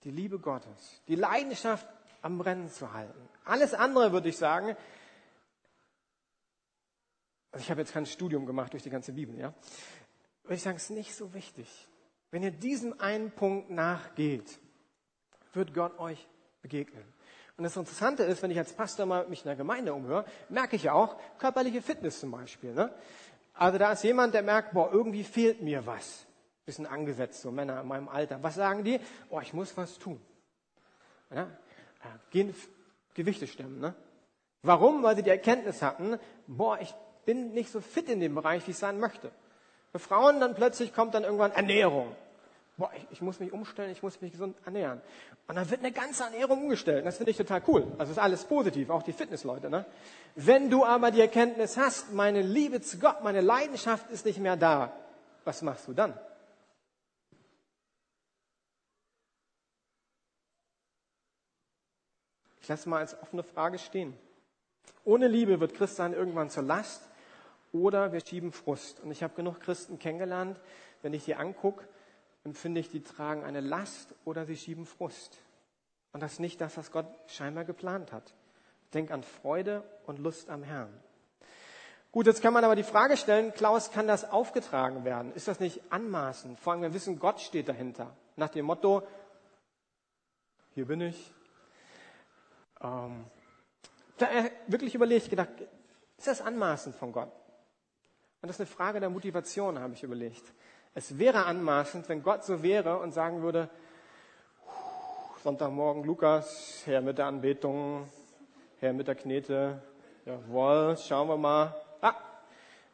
die 0.03 0.11
Liebe 0.11 0.39
Gottes, 0.39 1.01
die 1.07 1.15
Leidenschaft 1.15 1.87
am 2.21 2.37
Brennen 2.37 2.69
zu 2.69 2.93
halten. 2.93 3.19
Alles 3.45 3.73
andere 3.73 4.11
würde 4.11 4.29
ich 4.29 4.37
sagen, 4.37 4.75
also 7.51 7.63
ich 7.63 7.71
habe 7.71 7.81
jetzt 7.81 7.93
kein 7.93 8.05
Studium 8.05 8.45
gemacht 8.45 8.73
durch 8.73 8.83
die 8.83 8.89
ganze 8.89 9.13
Bibel, 9.13 9.37
ja, 9.37 9.53
würde 10.43 10.55
ich 10.55 10.61
sagen, 10.61 10.77
ist 10.77 10.91
nicht 10.91 11.15
so 11.15 11.33
wichtig. 11.33 11.87
Wenn 12.31 12.43
ihr 12.43 12.51
diesem 12.51 12.99
einen 12.99 13.31
Punkt 13.31 13.71
nachgeht, 13.71 14.59
wird 15.53 15.73
Gott 15.73 15.97
euch 15.99 16.27
begegnen. 16.61 17.03
Und 17.57 17.63
das 17.63 17.75
Interessante 17.75 18.23
ist, 18.23 18.41
wenn 18.41 18.51
ich 18.51 18.57
als 18.57 18.71
Pastor 18.71 19.05
mal 19.05 19.27
mich 19.27 19.39
in 19.39 19.47
der 19.47 19.55
Gemeinde 19.55 19.93
umhöre, 19.93 20.25
merke 20.47 20.75
ich 20.75 20.83
ja 20.83 20.93
auch 20.93 21.17
körperliche 21.39 21.81
Fitness 21.81 22.19
zum 22.19 22.31
Beispiel. 22.31 22.73
Ne? 22.73 22.93
Also 23.53 23.77
da 23.77 23.91
ist 23.91 24.03
jemand, 24.03 24.33
der 24.33 24.43
merkt, 24.43 24.73
boah, 24.73 24.91
irgendwie 24.93 25.23
fehlt 25.23 25.61
mir 25.61 25.85
was. 25.85 26.25
Bisschen 26.69 26.85
angesetzt, 26.85 27.41
so 27.41 27.49
Männer 27.49 27.81
in 27.81 27.87
meinem 27.87 28.07
Alter. 28.07 28.43
Was 28.43 28.53
sagen 28.53 28.83
die? 28.83 28.99
Boah, 29.29 29.41
ich 29.41 29.53
muss 29.53 29.75
was 29.75 29.97
tun. 29.97 30.21
Ja? 31.33 31.47
Gehen 32.29 32.53
Gewichte 33.15 33.47
stemmen. 33.47 33.79
Ne? 33.79 33.95
Warum? 34.61 35.01
Weil 35.01 35.15
sie 35.15 35.23
die 35.23 35.31
Erkenntnis 35.31 35.81
hatten, 35.81 36.19
boah, 36.45 36.77
ich 36.79 36.93
bin 37.25 37.53
nicht 37.53 37.71
so 37.71 37.81
fit 37.81 38.07
in 38.07 38.19
dem 38.19 38.35
Bereich, 38.35 38.67
wie 38.67 38.71
ich 38.71 38.77
sein 38.77 38.99
möchte. 38.99 39.31
Für 39.91 39.97
Frauen 39.97 40.39
dann 40.39 40.53
plötzlich 40.53 40.93
kommt 40.93 41.15
dann 41.15 41.23
irgendwann 41.23 41.53
Ernährung 41.53 42.15
boah, 42.79 42.91
ich, 42.95 43.05
ich, 43.11 43.21
muss 43.21 43.39
mich 43.39 43.51
umstellen, 43.51 43.91
ich 43.91 44.01
muss 44.01 44.19
mich 44.21 44.31
gesund 44.31 44.55
ernähren. 44.65 45.01
Und 45.47 45.55
dann 45.55 45.69
wird 45.69 45.81
eine 45.81 45.91
ganze 45.91 46.23
Ernährung 46.23 46.63
umgestellt. 46.63 47.05
Das 47.05 47.17
finde 47.17 47.31
ich 47.31 47.37
total 47.37 47.61
cool. 47.67 47.85
Also 47.97 48.11
ist 48.11 48.17
alles 48.17 48.45
positiv, 48.45 48.89
auch 48.89 49.03
die 49.03 49.11
Fitnessleute. 49.11 49.69
Ne? 49.69 49.85
Wenn 50.35 50.69
du 50.69 50.85
aber 50.85 51.11
die 51.11 51.21
Erkenntnis 51.21 51.77
hast, 51.77 52.13
meine 52.13 52.41
Liebe 52.41 52.81
zu 52.81 52.97
Gott, 52.97 53.21
meine 53.21 53.41
Leidenschaft 53.41 54.09
ist 54.11 54.25
nicht 54.25 54.39
mehr 54.39 54.55
da, 54.55 54.93
was 55.43 55.61
machst 55.61 55.87
du 55.87 55.93
dann? 55.93 56.13
Lasse 62.69 62.87
mal 62.87 62.99
als 62.99 63.21
offene 63.21 63.43
Frage 63.43 63.77
stehen. 63.77 64.17
Ohne 65.03 65.27
Liebe 65.27 65.59
wird 65.59 65.73
Christsein 65.73 66.13
irgendwann 66.13 66.49
zur 66.49 66.63
Last 66.63 67.09
oder 67.71 68.11
wir 68.13 68.21
schieben 68.21 68.51
Frust. 68.51 68.99
Und 69.01 69.11
ich 69.11 69.23
habe 69.23 69.35
genug 69.35 69.59
Christen 69.59 69.99
kennengelernt, 69.99 70.59
wenn 71.01 71.13
ich 71.13 71.25
die 71.25 71.35
angucke, 71.35 71.87
empfinde 72.43 72.79
ich, 72.79 72.89
die 72.89 73.03
tragen 73.03 73.43
eine 73.43 73.59
Last 73.59 74.15
oder 74.25 74.45
sie 74.45 74.57
schieben 74.57 74.85
Frust. 74.85 75.37
Und 76.11 76.21
das 76.23 76.33
ist 76.33 76.39
nicht 76.39 76.59
das, 76.61 76.77
was 76.77 76.91
Gott 76.91 77.07
scheinbar 77.27 77.65
geplant 77.65 78.11
hat. 78.11 78.33
Denk 78.93 79.11
an 79.11 79.23
Freude 79.23 79.83
und 80.07 80.19
Lust 80.19 80.49
am 80.49 80.63
Herrn. 80.63 80.89
Gut, 82.11 82.25
jetzt 82.25 82.41
kann 82.41 82.53
man 82.53 82.63
aber 82.63 82.75
die 82.75 82.83
Frage 82.83 83.17
stellen, 83.17 83.53
Klaus, 83.53 83.91
kann 83.91 84.07
das 84.07 84.29
aufgetragen 84.29 85.05
werden? 85.05 85.31
Ist 85.33 85.47
das 85.47 85.59
nicht 85.59 85.81
anmaßend? 85.91 86.59
Vor 86.59 86.73
allem, 86.73 86.81
wir 86.81 86.93
wissen, 86.93 87.19
Gott 87.19 87.39
steht 87.39 87.69
dahinter. 87.69 88.15
Nach 88.35 88.49
dem 88.49 88.65
Motto, 88.65 89.03
hier 90.73 90.87
bin 90.87 91.01
ich. 91.01 91.31
Ähm, 92.81 93.25
da 94.17 94.27
wirklich 94.67 94.95
überlegt, 94.95 95.29
gedacht, 95.29 95.49
ist 96.17 96.27
das 96.27 96.41
anmaßend 96.41 96.95
von 96.95 97.11
Gott? 97.11 97.31
Und 98.41 98.47
das 98.47 98.57
ist 98.57 98.61
eine 98.61 98.67
Frage 98.67 98.99
der 98.99 99.09
Motivation, 99.09 99.79
habe 99.79 99.93
ich 99.93 100.03
überlegt. 100.03 100.53
Es 100.93 101.17
wäre 101.17 101.45
anmaßend, 101.45 102.07
wenn 102.09 102.23
Gott 102.23 102.43
so 102.43 102.63
wäre 102.63 102.99
und 102.99 103.13
sagen 103.13 103.41
würde, 103.41 103.69
Sonntagmorgen 105.43 106.03
Lukas, 106.03 106.81
her 106.85 107.01
mit 107.01 107.17
der 107.17 107.27
Anbetung, 107.27 108.09
her 108.79 108.91
mit 108.91 109.07
der 109.07 109.15
Knete, 109.15 109.81
jawohl, 110.25 110.97
schauen 110.97 111.29
wir 111.29 111.37
mal. 111.37 111.73
Ah, 112.01 112.15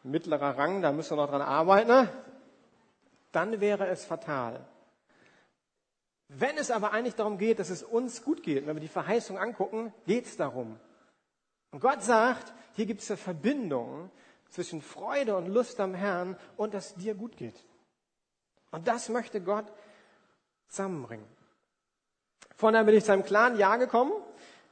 mittlerer 0.03 0.55
Rang, 0.55 0.81
da 0.81 0.91
müssen 0.91 1.17
wir 1.17 1.23
noch 1.23 1.29
dran 1.29 1.41
arbeiten. 1.41 1.89
Ne? 1.89 2.09
Dann 3.31 3.59
wäre 3.59 3.87
es 3.87 4.05
fatal. 4.05 4.63
Wenn 6.27 6.57
es 6.57 6.71
aber 6.71 6.91
eigentlich 6.91 7.15
darum 7.15 7.37
geht, 7.37 7.59
dass 7.59 7.69
es 7.69 7.83
uns 7.83 8.23
gut 8.23 8.41
geht, 8.41 8.65
wenn 8.65 8.75
wir 8.75 8.81
die 8.81 8.87
Verheißung 8.87 9.37
angucken, 9.37 9.93
geht 10.05 10.25
es 10.25 10.37
darum. 10.37 10.79
Und 11.71 11.79
Gott 11.81 12.01
sagt, 12.01 12.53
hier 12.73 12.85
gibt 12.85 13.01
es 13.01 13.11
eine 13.11 13.17
Verbindung 13.17 14.09
zwischen 14.49 14.81
Freude 14.81 15.35
und 15.35 15.47
Lust 15.47 15.79
am 15.79 15.93
Herrn 15.93 16.37
und 16.57 16.73
dass 16.73 16.95
dir 16.95 17.13
gut 17.13 17.37
geht. 17.37 17.63
Und 18.71 18.87
das 18.87 19.09
möchte 19.09 19.41
Gott 19.41 19.65
zusammenbringen. 20.67 21.25
Daher 22.57 22.83
bin 22.83 22.95
ich 22.95 23.05
zu 23.05 23.11
einem 23.11 23.23
klaren 23.23 23.57
Ja 23.57 23.75
gekommen. 23.75 24.13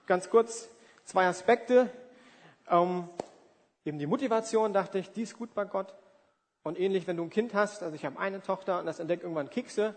Ganz 0.07 0.29
kurz 0.29 0.69
zwei 1.03 1.27
Aspekte. 1.27 1.89
Ähm, 2.69 3.09
eben 3.85 3.99
die 3.99 4.07
Motivation, 4.07 4.73
dachte 4.73 4.99
ich, 4.99 5.11
die 5.11 5.23
ist 5.23 5.37
gut 5.37 5.53
bei 5.53 5.65
Gott. 5.65 5.93
Und 6.63 6.79
ähnlich, 6.79 7.07
wenn 7.07 7.17
du 7.17 7.23
ein 7.23 7.29
Kind 7.29 7.53
hast, 7.53 7.83
also 7.83 7.95
ich 7.95 8.05
habe 8.05 8.17
eine 8.17 8.41
Tochter 8.41 8.79
und 8.79 8.85
das 8.85 8.99
entdeckt 8.99 9.23
irgendwann 9.23 9.49
Kekse, 9.49 9.95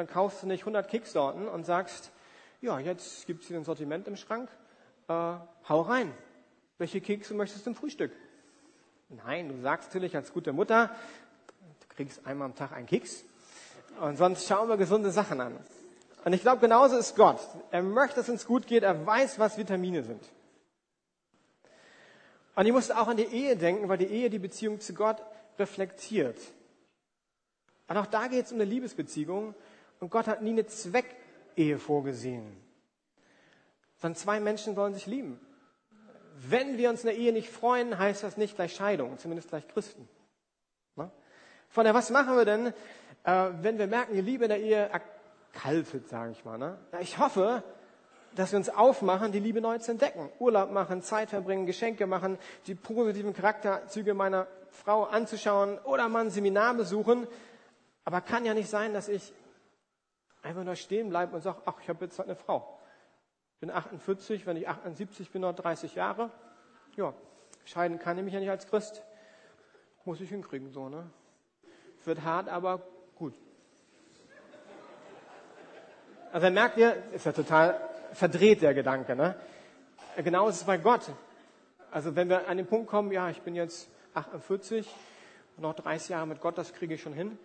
dann 0.00 0.06
kaufst 0.06 0.42
du 0.42 0.46
nicht 0.46 0.62
100 0.62 0.88
Kekssorten 0.88 1.46
und 1.46 1.66
sagst, 1.66 2.10
ja, 2.62 2.78
jetzt 2.78 3.26
gibt 3.26 3.42
es 3.42 3.48
hier 3.48 3.58
ein 3.58 3.64
Sortiment 3.64 4.08
im 4.08 4.16
Schrank, 4.16 4.48
äh, 5.08 5.12
hau 5.12 5.82
rein. 5.82 6.10
Welche 6.78 7.02
Kekse 7.02 7.34
möchtest 7.34 7.66
du 7.66 7.70
im 7.70 7.76
Frühstück? 7.76 8.10
Nein, 9.10 9.50
du 9.50 9.60
sagst 9.60 9.90
natürlich 9.90 10.16
als 10.16 10.32
gute 10.32 10.54
Mutter, 10.54 10.88
du 11.80 11.94
kriegst 11.94 12.26
einmal 12.26 12.46
am 12.46 12.54
Tag 12.54 12.72
einen 12.72 12.86
Keks 12.86 13.24
und 14.00 14.16
sonst 14.16 14.48
schauen 14.48 14.70
wir 14.70 14.78
gesunde 14.78 15.10
Sachen 15.10 15.38
an. 15.38 15.54
Und 16.24 16.32
ich 16.32 16.40
glaube, 16.40 16.62
genauso 16.62 16.96
ist 16.96 17.14
Gott. 17.14 17.40
Er 17.70 17.82
möchte, 17.82 18.16
dass 18.16 18.28
es 18.28 18.30
uns 18.30 18.46
gut 18.46 18.66
geht. 18.66 18.82
Er 18.82 19.04
weiß, 19.06 19.38
was 19.38 19.58
Vitamine 19.58 20.02
sind. 20.02 20.22
Und 22.54 22.64
ich 22.64 22.72
musste 22.72 22.98
auch 22.98 23.08
an 23.08 23.18
die 23.18 23.24
Ehe 23.24 23.54
denken, 23.54 23.86
weil 23.90 23.98
die 23.98 24.06
Ehe 24.06 24.30
die 24.30 24.38
Beziehung 24.38 24.80
zu 24.80 24.94
Gott 24.94 25.22
reflektiert. 25.58 26.38
Und 27.88 27.96
auch 27.98 28.06
da 28.06 28.28
geht 28.28 28.46
es 28.46 28.52
um 28.52 28.56
eine 28.56 28.64
Liebesbeziehung. 28.64 29.54
Und 30.00 30.10
Gott 30.10 30.26
hat 30.26 30.42
nie 30.42 30.50
eine 30.50 30.66
Zweckehe 30.66 31.78
vorgesehen. 31.78 32.56
Sondern 33.98 34.16
zwei 34.16 34.40
Menschen 34.40 34.74
sollen 34.74 34.94
sich 34.94 35.06
lieben. 35.06 35.38
Wenn 36.36 36.78
wir 36.78 36.90
uns 36.90 37.04
in 37.04 37.08
der 37.08 37.16
Ehe 37.16 37.32
nicht 37.32 37.50
freuen, 37.50 37.98
heißt 37.98 38.22
das 38.22 38.36
nicht 38.36 38.56
gleich 38.56 38.74
Scheidung, 38.74 39.18
zumindest 39.18 39.50
gleich 39.50 39.68
Christen. 39.68 40.08
Von 41.70 41.84
daher, 41.84 41.94
was 41.94 42.10
machen 42.10 42.36
wir 42.36 42.44
denn, 42.44 42.66
äh, 43.22 43.50
wenn 43.62 43.78
wir 43.78 43.86
merken, 43.86 44.14
die 44.14 44.20
Liebe 44.20 44.44
in 44.44 44.48
der 44.48 44.60
Ehe 44.60 44.90
erkaltet, 44.90 46.08
sage 46.08 46.32
ich 46.32 46.44
mal. 46.44 46.58
Ne? 46.58 46.76
Ich 47.00 47.18
hoffe, 47.18 47.62
dass 48.34 48.50
wir 48.50 48.56
uns 48.58 48.68
aufmachen, 48.68 49.30
die 49.30 49.38
Liebe 49.38 49.60
neu 49.60 49.78
zu 49.78 49.92
entdecken. 49.92 50.28
Urlaub 50.40 50.72
machen, 50.72 51.00
Zeit 51.00 51.30
verbringen, 51.30 51.66
Geschenke 51.66 52.08
machen, 52.08 52.38
die 52.66 52.74
positiven 52.74 53.34
Charakterzüge 53.34 54.14
meiner 54.14 54.48
Frau 54.70 55.04
anzuschauen 55.04 55.78
oder 55.78 56.08
mal 56.08 56.24
ein 56.24 56.30
Seminar 56.30 56.74
besuchen. 56.74 57.28
Aber 58.04 58.20
kann 58.20 58.44
ja 58.44 58.54
nicht 58.54 58.68
sein, 58.68 58.92
dass 58.92 59.08
ich 59.08 59.32
einfach 60.42 60.64
nur 60.64 60.76
stehen 60.76 61.10
bleibe 61.10 61.34
und 61.34 61.42
sage, 61.42 61.60
ach, 61.64 61.74
ich 61.82 61.88
habe 61.88 62.04
jetzt 62.04 62.18
halt 62.18 62.28
eine 62.28 62.36
Frau. 62.36 62.78
Ich 63.54 63.60
bin 63.60 63.70
48, 63.70 64.46
wenn 64.46 64.56
ich 64.56 64.68
78 64.68 65.30
bin, 65.30 65.42
noch 65.42 65.54
30 65.54 65.94
Jahre. 65.94 66.30
Ja, 66.96 67.12
scheiden 67.64 67.98
kann 67.98 68.18
ich 68.18 68.24
mich 68.24 68.32
ja 68.32 68.40
nicht 68.40 68.50
als 68.50 68.66
Christ. 68.66 69.02
Muss 70.04 70.20
ich 70.20 70.30
hinkriegen, 70.30 70.70
so, 70.70 70.88
ne? 70.88 71.10
Wird 72.04 72.22
hart, 72.22 72.48
aber 72.48 72.82
gut. 73.16 73.34
Also 76.32 76.50
merkt 76.50 76.78
ihr, 76.78 76.96
ist 77.12 77.26
ja 77.26 77.32
total 77.32 77.78
verdreht 78.12 78.62
der 78.62 78.72
Gedanke, 78.72 79.14
ne? 79.14 79.36
Genau 80.16 80.48
ist 80.48 80.56
es 80.56 80.64
bei 80.64 80.78
Gott. 80.78 81.10
Also 81.90 82.16
wenn 82.16 82.28
wir 82.28 82.48
an 82.48 82.56
den 82.56 82.66
Punkt 82.66 82.88
kommen, 82.88 83.12
ja, 83.12 83.28
ich 83.30 83.42
bin 83.42 83.54
jetzt 83.54 83.90
48, 84.14 84.88
noch 85.58 85.74
30 85.74 86.08
Jahre 86.08 86.26
mit 86.26 86.40
Gott, 86.40 86.56
das 86.56 86.72
kriege 86.72 86.94
ich 86.94 87.02
schon 87.02 87.12
hin. 87.12 87.38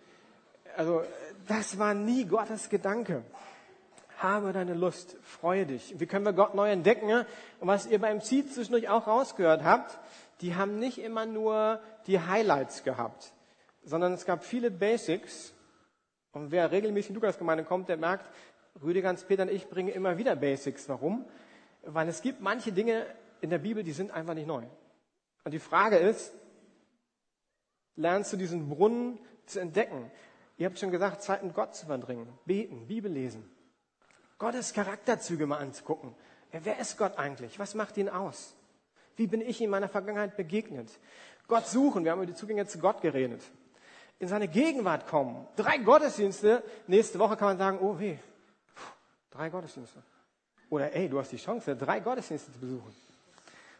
Also 0.76 1.02
das 1.48 1.78
war 1.78 1.94
nie 1.94 2.26
Gottes 2.26 2.68
Gedanke. 2.68 3.22
Habe 4.18 4.52
deine 4.52 4.74
Lust, 4.74 5.16
freue 5.22 5.66
dich. 5.66 5.98
Wie 5.98 6.06
können 6.06 6.24
wir 6.24 6.32
Gott 6.32 6.54
neu 6.54 6.70
entdecken? 6.70 7.24
Und 7.60 7.68
was 7.68 7.86
ihr 7.86 7.98
beim 7.98 8.20
Ziel 8.20 8.46
zwischendurch 8.46 8.88
auch 8.88 9.06
rausgehört 9.06 9.64
habt, 9.64 9.98
die 10.42 10.54
haben 10.54 10.78
nicht 10.78 10.98
immer 10.98 11.24
nur 11.24 11.80
die 12.06 12.20
Highlights 12.20 12.84
gehabt, 12.84 13.32
sondern 13.84 14.12
es 14.12 14.26
gab 14.26 14.44
viele 14.44 14.70
Basics. 14.70 15.54
Und 16.32 16.50
wer 16.50 16.70
regelmäßig 16.70 17.10
in 17.10 17.14
Lukas-Gemeinde 17.14 17.64
kommt, 17.64 17.88
der 17.88 17.96
merkt, 17.96 18.26
Rüdiger, 18.82 19.14
Peter 19.14 19.44
und 19.44 19.50
ich 19.50 19.68
bringen 19.68 19.88
immer 19.88 20.18
wieder 20.18 20.36
Basics. 20.36 20.88
Warum? 20.90 21.24
Weil 21.82 22.08
es 22.08 22.20
gibt 22.20 22.42
manche 22.42 22.72
Dinge 22.72 23.06
in 23.40 23.48
der 23.48 23.58
Bibel, 23.58 23.82
die 23.82 23.92
sind 23.92 24.10
einfach 24.10 24.34
nicht 24.34 24.46
neu. 24.46 24.64
Und 25.44 25.52
die 25.52 25.58
Frage 25.58 25.96
ist, 25.96 26.34
lernst 27.94 28.32
du 28.34 28.36
diesen 28.36 28.68
Brunnen 28.68 29.18
zu 29.46 29.60
entdecken? 29.60 30.10
Ihr 30.58 30.66
habt 30.66 30.78
schon 30.78 30.90
gesagt, 30.90 31.22
Zeit 31.22 31.42
mit 31.42 31.54
Gott 31.54 31.74
zu 31.74 31.86
verdringen, 31.86 32.28
beten, 32.46 32.86
Bibel 32.86 33.12
lesen. 33.12 33.50
Gottes 34.38 34.72
Charakterzüge 34.72 35.46
mal 35.46 35.58
anzugucken. 35.58 36.14
Wer 36.50 36.78
ist 36.78 36.96
Gott 36.96 37.18
eigentlich? 37.18 37.58
Was 37.58 37.74
macht 37.74 37.96
ihn 37.96 38.08
aus? 38.08 38.54
Wie 39.16 39.26
bin 39.26 39.40
ich 39.40 39.60
in 39.60 39.70
meiner 39.70 39.88
Vergangenheit 39.88 40.36
begegnet? 40.36 40.90
Gott 41.48 41.66
suchen. 41.66 42.04
Wir 42.04 42.12
haben 42.12 42.18
über 42.18 42.26
die 42.26 42.34
Zugänge 42.34 42.66
zu 42.66 42.78
Gott 42.78 43.00
geredet. 43.00 43.42
In 44.18 44.28
seine 44.28 44.48
Gegenwart 44.48 45.06
kommen. 45.06 45.46
Drei 45.56 45.78
Gottesdienste. 45.78 46.62
Nächste 46.86 47.18
Woche 47.18 47.36
kann 47.36 47.48
man 47.48 47.58
sagen, 47.58 47.78
oh 47.80 47.98
weh, 47.98 48.16
drei 49.30 49.50
Gottesdienste. 49.50 50.02
Oder 50.70 50.92
ey, 50.94 51.08
du 51.08 51.18
hast 51.18 51.32
die 51.32 51.36
Chance, 51.36 51.76
drei 51.76 52.00
Gottesdienste 52.00 52.52
zu 52.52 52.58
besuchen. 52.58 52.94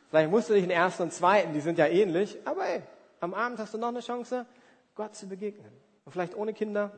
Vielleicht 0.09 0.31
musst 0.31 0.49
du 0.49 0.55
nicht 0.55 0.65
den 0.65 0.71
ersten 0.71 1.05
und 1.05 1.13
zweiten, 1.13 1.53
die 1.53 1.61
sind 1.61 1.79
ja 1.79 1.87
ähnlich, 1.87 2.39
aber 2.45 2.67
ey, 2.67 2.83
am 3.21 3.35
Abend 3.35 3.59
hast 3.59 3.75
du 3.75 3.79
noch 3.79 3.89
eine 3.89 4.01
Chance, 4.01 4.47
Gott 4.95 5.17
zu 5.17 5.27
begegnen. 5.27 5.73
Und 6.07 6.13
vielleicht 6.13 6.37
ohne 6.37 6.55
Kinder 6.55 6.93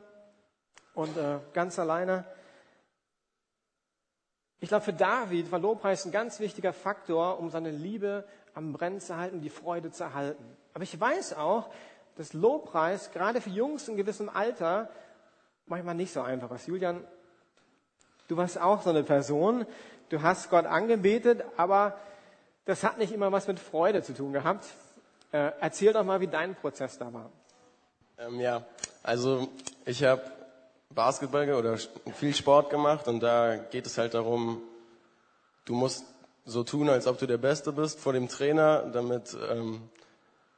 und 0.93 1.17
äh, 1.17 1.39
ganz 1.53 1.77
alleine. 1.79 2.23
Ich 4.61 4.69
glaube, 4.69 4.85
für 4.85 4.93
David 4.93 5.51
war 5.51 5.59
Lobpreis 5.59 6.05
ein 6.05 6.11
ganz 6.11 6.39
wichtiger 6.39 6.73
Faktor, 6.73 7.39
um 7.39 7.49
seine 7.49 7.71
Liebe 7.71 8.23
am 8.53 8.71
Brennen 8.71 9.01
zu 9.01 9.17
halten, 9.17 9.41
die 9.41 9.49
Freude 9.49 9.91
zu 9.91 10.03
erhalten. 10.03 10.45
Aber 10.73 10.83
ich 10.83 10.97
weiß 10.97 11.33
auch, 11.33 11.69
dass 12.17 12.33
Lobpreis 12.33 13.11
gerade 13.11 13.41
für 13.41 13.49
Jungs 13.49 13.87
in 13.87 13.97
gewissem 13.97 14.29
Alter 14.29 14.89
manchmal 15.65 15.95
nicht 15.95 16.13
so 16.13 16.21
einfach 16.21 16.51
ist. 16.51 16.67
Julian, 16.67 17.03
du 18.27 18.37
warst 18.37 18.61
auch 18.61 18.83
so 18.83 18.91
eine 18.91 19.03
Person. 19.03 19.65
Du 20.09 20.21
hast 20.21 20.51
Gott 20.51 20.65
angebetet, 20.65 21.43
aber 21.57 21.97
das 22.65 22.83
hat 22.83 22.99
nicht 22.99 23.11
immer 23.11 23.31
was 23.31 23.47
mit 23.47 23.59
Freude 23.59 24.03
zu 24.03 24.13
tun 24.13 24.33
gehabt. 24.33 24.65
Äh, 25.31 25.51
erzähl 25.59 25.93
doch 25.93 26.03
mal, 26.03 26.19
wie 26.19 26.27
dein 26.27 26.53
Prozess 26.53 26.99
da 26.99 27.11
war. 27.11 27.31
Ähm, 28.17 28.39
ja, 28.39 28.65
also 29.03 29.49
ich 29.85 30.03
habe 30.03 30.21
Basketball 30.93 31.53
oder 31.53 31.77
viel 32.15 32.33
Sport 32.33 32.69
gemacht 32.69 33.07
und 33.07 33.21
da 33.21 33.57
geht 33.57 33.85
es 33.85 33.97
halt 33.97 34.13
darum, 34.13 34.61
du 35.65 35.73
musst 35.73 36.05
so 36.45 36.63
tun, 36.63 36.89
als 36.89 37.07
ob 37.07 37.19
du 37.19 37.27
der 37.27 37.37
Beste 37.37 37.71
bist 37.71 37.99
vor 37.99 38.13
dem 38.13 38.27
Trainer, 38.27 38.83
damit 38.91 39.37
ähm, 39.51 39.81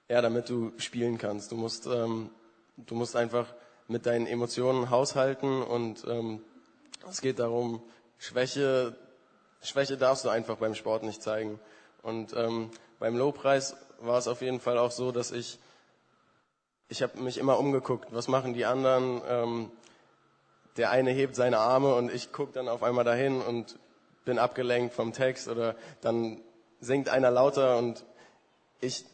ja, 0.08 0.22
damit 0.22 0.50
du 0.50 0.72
spielen 0.78 1.18
kannst. 1.18 1.52
Du 1.52 1.56
musst 1.56 1.88
ähm, 1.88 2.30
du 2.78 2.96
musst 2.96 3.16
einfach 3.16 3.48
mit 3.88 4.06
deinen 4.06 4.28
Emotionen 4.28 4.90
haushalten 4.90 5.62
und 5.62 6.06
ähm, 6.08 6.42
es 7.10 7.22
geht 7.22 7.40
darum, 7.40 7.82
Schwäche 8.18 8.96
Schwäche 9.64 9.98
darfst 9.98 10.26
du 10.26 10.30
einfach 10.30 10.58
beim 10.58 10.76
Sport 10.76 11.04
nicht 11.04 11.22
zeigen. 11.22 11.60
Und 12.02 12.34
ähm, 12.36 12.72
beim 13.00 13.16
Lobpreis 13.16 13.76
war 14.00 14.18
es 14.18 14.28
auf 14.28 14.42
jeden 14.42 14.60
Fall 14.60 14.78
auch 14.78 14.92
so, 14.92 15.12
dass 15.12 15.32
ich 15.32 15.60
ich 16.92 17.02
habe 17.02 17.18
mich 17.22 17.38
immer 17.38 17.58
umgeguckt, 17.58 18.10
was 18.12 18.28
machen 18.28 18.54
die 18.54 18.66
anderen. 18.66 19.22
Ähm, 19.26 19.72
der 20.76 20.92
eine 20.92 21.12
hebt 21.12 21.36
seine 21.38 21.58
Arme 21.58 21.96
und 21.96 22.14
ich 22.14 22.34
gucke 22.34 22.52
dann 22.52 22.68
auf 22.68 22.84
einmal 22.84 23.06
dahin 23.06 23.42
und 23.42 23.80
bin 24.26 24.38
abgelenkt 24.38 24.94
vom 24.94 25.14
Text 25.14 25.48
oder 25.48 25.76
dann 26.02 26.42
singt 26.82 27.08
einer 27.08 27.32
lauter 27.32 27.78
und 27.78 28.04
ich, 28.82 29.06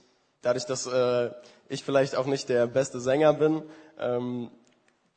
dadurch, 0.41 0.65
dass 0.65 0.87
äh, 0.87 1.29
ich 1.69 1.83
vielleicht 1.83 2.15
auch 2.15 2.25
nicht 2.25 2.49
der 2.49 2.65
beste 2.65 2.99
Sänger 2.99 3.33
bin, 3.33 3.61
ähm, 3.99 4.49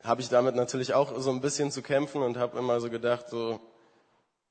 habe 0.03 0.21
ich 0.21 0.29
damit 0.29 0.55
natürlich 0.55 0.93
auch 0.93 1.19
so 1.19 1.31
ein 1.31 1.41
bisschen 1.41 1.71
zu 1.71 1.81
kämpfen 1.81 2.21
und 2.21 2.37
habe 2.37 2.59
immer 2.59 2.79
so 2.79 2.91
gedacht, 2.91 3.27
so 3.29 3.59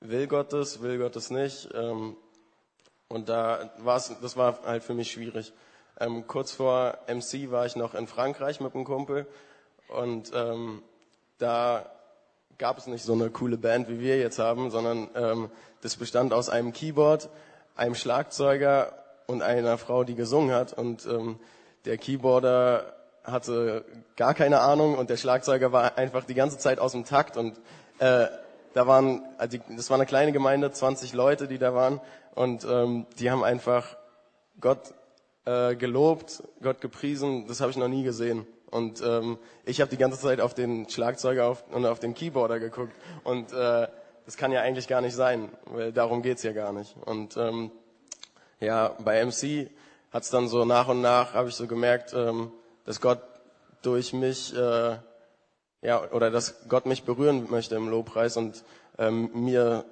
will 0.00 0.26
Gott 0.26 0.52
das, 0.52 0.83
will 0.83 0.99
Gott 0.99 1.14
das 1.14 1.31
nicht. 1.31 1.69
Ähm, 1.75 2.17
und 3.09 3.29
da 3.29 3.71
war 3.79 4.02
das 4.21 4.37
war 4.37 4.62
halt 4.64 4.83
für 4.83 4.95
mich 4.95 5.12
schwierig. 5.12 5.52
Ähm, 6.00 6.26
kurz 6.26 6.52
vor 6.52 6.99
MC 7.07 7.50
war 7.50 7.66
ich 7.66 7.76
noch 7.76 7.95
in 7.95 8.07
Frankreich 8.07 8.61
mit 8.61 8.75
einem 8.75 8.85
Kumpel 8.85 9.26
und 9.88 10.33
ähm, 10.35 10.83
da 11.38 11.90
gab 12.59 12.78
es 12.78 12.87
nicht 12.87 13.04
so 13.04 13.12
eine 13.12 13.30
coole 13.30 13.59
Band, 13.59 13.88
wie 13.88 14.00
wir 14.00 14.19
jetzt 14.19 14.38
haben, 14.38 14.71
sondern 14.71 15.09
ähm, 15.14 15.50
das 15.83 15.97
bestand 15.97 16.33
aus 16.33 16.49
einem 16.49 16.73
Keyboard, 16.73 17.28
einem 17.75 17.95
Schlagzeuger 17.95 18.92
und 19.26 19.42
einer 19.42 19.78
Frau, 19.78 20.04
die 20.04 20.14
gesungen 20.14 20.54
hat. 20.54 20.73
Und 20.73 21.07
ähm, 21.07 21.38
der 21.85 21.97
Keyboarder 21.97 22.95
hatte 23.25 23.85
gar 24.16 24.35
keine 24.35 24.61
Ahnung 24.61 24.97
und 24.97 25.11
der 25.11 25.16
Schlagzeuger 25.16 25.73
war 25.73 25.97
einfach 25.97 26.25
die 26.25 26.35
ganze 26.35 26.59
Zeit 26.59 26.78
aus 26.78 26.92
dem 26.92 27.04
Takt 27.04 27.37
und 27.37 27.59
äh, 27.99 28.26
da 28.73 28.87
waren, 28.87 29.23
also 29.37 29.59
das 29.76 29.90
war 29.90 29.97
eine 29.97 30.07
kleine 30.07 30.33
Gemeinde, 30.33 30.71
20 30.71 31.12
Leute, 31.12 31.49
die 31.49 31.59
da 31.59 31.75
waren 31.75 32.00
und 32.35 32.64
ähm, 32.64 33.07
die 33.19 33.30
haben 33.30 33.45
einfach 33.45 33.97
Gott 34.61 34.95
äh, 35.45 35.75
gelobt, 35.77 36.43
Gott 36.63 36.81
gepriesen. 36.81 37.47
Das 37.47 37.61
habe 37.61 37.71
ich 37.71 37.77
noch 37.77 37.89
nie 37.89 38.03
gesehen. 38.03 38.47
Und 38.71 39.03
ähm, 39.03 39.39
ich 39.65 39.81
habe 39.81 39.91
die 39.91 39.97
ganze 39.97 40.19
Zeit 40.19 40.41
auf 40.41 40.55
den 40.55 40.89
Schlagzeuger 40.89 41.47
auf, 41.47 41.65
und 41.73 41.87
auf 41.87 41.99
den 41.99 42.15
Keyboarder 42.15 42.61
geguckt. 42.61 42.93
Und 43.25 43.53
äh, 43.53 43.89
das 44.27 44.37
kann 44.37 44.53
ja 44.53 44.61
eigentlich 44.61 44.87
gar 44.87 45.01
nicht 45.01 45.15
sein, 45.15 45.51
weil 45.65 45.93
darum 45.93 46.23
geht's 46.23 46.43
ja 46.43 46.53
gar 46.53 46.73
nicht. 46.73 46.95
Und 47.05 47.37
ähm, 47.37 47.73
ja, 48.61 48.95
bei 49.01 49.25
MC 49.25 49.71
hat's 50.13 50.31
dann 50.31 50.49
so 50.49 50.65
nach 50.65 50.89
und 50.89 51.01
nach, 51.01 51.35
habe 51.35 51.49
ich 51.49 51.55
so 51.55 51.67
gemerkt, 51.67 52.13
ähm, 52.15 52.53
dass 52.85 53.01
Gott 53.01 53.21
durch 53.83 54.13
mich, 54.13 54.55
äh, 54.55 54.99
ja, 55.83 56.11
oder 56.13 56.31
dass 56.31 56.69
Gott 56.69 56.87
mich 56.87 57.05
berühren 57.05 57.51
möchte 57.51 57.75
im 57.75 57.89
Lobpreis 57.89 58.37
und 58.37 58.63
ähm, 58.99 59.31
mir 59.33 59.85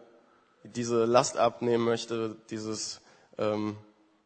diese 0.63 1.05
Last 1.05 1.39
abnehmen 1.39 1.85
möchte, 1.85 2.37
dieses 2.51 3.01
ähm, 3.39 3.77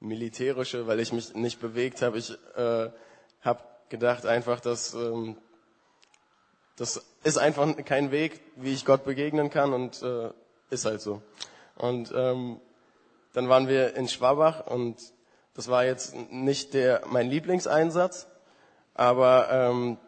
militärische, 0.02 0.86
weil 0.86 1.00
ich 1.00 1.12
mich 1.12 1.34
nicht 1.34 1.60
bewegt 1.60 2.02
habe. 2.02 2.18
Ich 2.18 2.32
äh, 2.56 2.90
habe 3.40 3.60
gedacht 3.88 4.26
einfach, 4.26 4.60
dass 4.60 4.94
ähm, 4.94 5.36
das 6.76 7.04
ist 7.22 7.38
einfach 7.38 7.76
kein 7.84 8.10
Weg, 8.10 8.40
wie 8.56 8.72
ich 8.72 8.84
Gott 8.84 9.04
begegnen 9.04 9.50
kann 9.50 9.72
und 9.72 10.02
äh, 10.02 10.30
ist 10.70 10.84
halt 10.84 11.00
so. 11.00 11.22
Und 11.76 12.12
ähm, 12.14 12.60
dann 13.32 13.48
waren 13.48 13.68
wir 13.68 13.94
in 13.94 14.08
Schwabach 14.08 14.66
und 14.66 14.96
das 15.54 15.68
war 15.68 15.84
jetzt 15.84 16.14
nicht 16.30 16.74
der 16.74 17.02
mein 17.06 17.28
Lieblingseinsatz, 17.30 18.26
aber 18.94 19.48
ähm, 19.50 19.98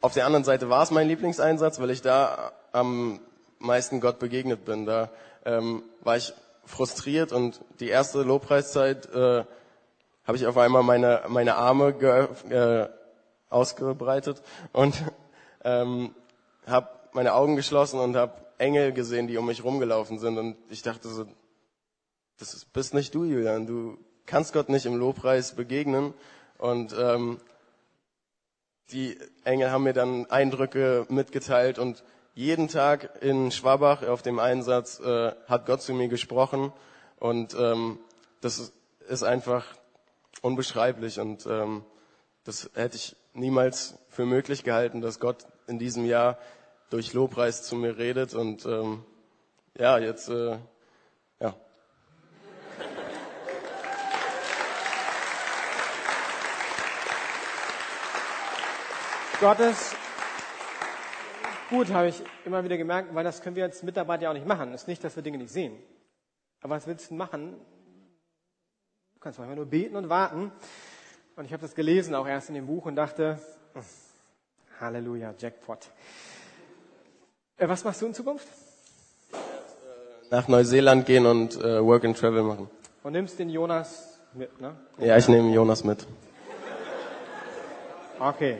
auf 0.00 0.14
der 0.14 0.26
anderen 0.26 0.44
Seite 0.44 0.70
war 0.70 0.82
es 0.82 0.90
mein 0.90 1.08
Lieblingseinsatz, 1.08 1.80
weil 1.80 1.90
ich 1.90 2.02
da 2.02 2.52
am 2.72 3.20
meisten 3.58 4.00
Gott 4.00 4.18
begegnet 4.18 4.64
bin. 4.64 4.86
Da 4.86 5.10
ähm, 5.44 5.82
war 6.00 6.16
ich 6.16 6.32
frustriert 6.68 7.32
und 7.32 7.60
die 7.80 7.88
erste 7.88 8.22
Lobpreiszeit 8.22 9.12
äh, 9.12 9.44
habe 10.24 10.36
ich 10.36 10.46
auf 10.46 10.58
einmal 10.58 10.82
meine, 10.82 11.22
meine 11.28 11.56
Arme 11.56 11.88
äh, 12.50 12.88
ausgebreitet 13.48 14.42
und 14.72 14.94
ähm, 15.64 16.14
habe 16.66 16.88
meine 17.12 17.34
Augen 17.34 17.56
geschlossen 17.56 17.98
und 17.98 18.14
habe 18.14 18.34
Engel 18.58 18.92
gesehen, 18.92 19.26
die 19.26 19.38
um 19.38 19.46
mich 19.46 19.64
rumgelaufen 19.64 20.18
sind. 20.18 20.36
Und 20.36 20.56
ich 20.68 20.82
dachte 20.82 21.08
so, 21.08 21.24
das 22.38 22.64
bist 22.66 22.94
nicht 22.94 23.14
du, 23.14 23.24
Julian. 23.24 23.66
Du 23.66 23.98
kannst 24.26 24.52
Gott 24.52 24.68
nicht 24.68 24.86
im 24.86 24.96
Lobpreis 24.96 25.54
begegnen. 25.54 26.12
Und 26.58 26.94
ähm, 26.98 27.40
die 28.90 29.18
Engel 29.44 29.70
haben 29.70 29.84
mir 29.84 29.92
dann 29.92 30.26
Eindrücke 30.26 31.06
mitgeteilt 31.08 31.78
und 31.78 32.04
jeden 32.38 32.68
Tag 32.68 33.20
in 33.20 33.50
Schwabach 33.50 34.04
auf 34.04 34.22
dem 34.22 34.38
Einsatz 34.38 35.00
äh, 35.00 35.32
hat 35.48 35.66
Gott 35.66 35.82
zu 35.82 35.92
mir 35.92 36.06
gesprochen 36.06 36.72
und 37.18 37.56
ähm, 37.58 37.98
das 38.40 38.72
ist 39.08 39.24
einfach 39.24 39.64
unbeschreiblich 40.40 41.18
und 41.18 41.46
ähm, 41.46 41.84
das 42.44 42.70
hätte 42.74 42.94
ich 42.94 43.16
niemals 43.34 43.98
für 44.08 44.24
möglich 44.24 44.62
gehalten, 44.62 45.00
dass 45.00 45.18
Gott 45.18 45.46
in 45.66 45.80
diesem 45.80 46.04
Jahr 46.04 46.38
durch 46.90 47.12
Lobpreis 47.12 47.64
zu 47.64 47.74
mir 47.74 47.98
redet 47.98 48.34
und 48.34 48.64
ähm, 48.66 49.04
ja, 49.76 49.98
jetzt 49.98 50.28
äh, 50.28 50.58
ja. 51.40 51.56
Gottes 59.40 59.96
gut, 61.68 61.90
habe 61.90 62.08
ich 62.08 62.22
immer 62.44 62.64
wieder 62.64 62.76
gemerkt, 62.76 63.14
weil 63.14 63.24
das 63.24 63.42
können 63.42 63.56
wir 63.56 63.64
als 63.64 63.82
Mitarbeiter 63.82 64.24
ja 64.24 64.30
auch 64.30 64.34
nicht 64.34 64.46
machen. 64.46 64.72
Es 64.72 64.82
ist 64.82 64.88
nicht, 64.88 65.02
dass 65.04 65.16
wir 65.16 65.22
Dinge 65.22 65.38
nicht 65.38 65.52
sehen. 65.52 65.76
Aber 66.60 66.76
was 66.76 66.86
willst 66.86 67.10
du 67.10 67.14
machen? 67.14 67.54
Du 69.14 69.20
kannst 69.20 69.38
manchmal 69.38 69.56
nur 69.56 69.66
beten 69.66 69.96
und 69.96 70.08
warten. 70.08 70.52
Und 71.36 71.44
ich 71.44 71.52
habe 71.52 71.62
das 71.62 71.74
gelesen, 71.74 72.14
auch 72.14 72.26
erst 72.26 72.48
in 72.48 72.56
dem 72.56 72.66
Buch, 72.66 72.86
und 72.86 72.96
dachte, 72.96 73.38
hm, 73.74 73.82
Halleluja, 74.80 75.34
Jackpot. 75.38 75.90
Äh, 77.56 77.68
was 77.68 77.84
machst 77.84 78.02
du 78.02 78.06
in 78.06 78.14
Zukunft? 78.14 78.46
Nach 80.30 80.46
Neuseeland 80.46 81.06
gehen 81.06 81.26
und 81.26 81.56
äh, 81.56 81.84
Work 81.84 82.04
and 82.04 82.18
Travel 82.18 82.42
machen. 82.42 82.70
Und 83.02 83.12
nimmst 83.12 83.38
den 83.38 83.50
Jonas 83.50 84.20
mit, 84.34 84.60
ne? 84.60 84.76
Ja, 84.98 85.16
ich 85.16 85.28
nehme 85.28 85.52
Jonas 85.52 85.84
mit. 85.84 86.06
Okay. 88.20 88.58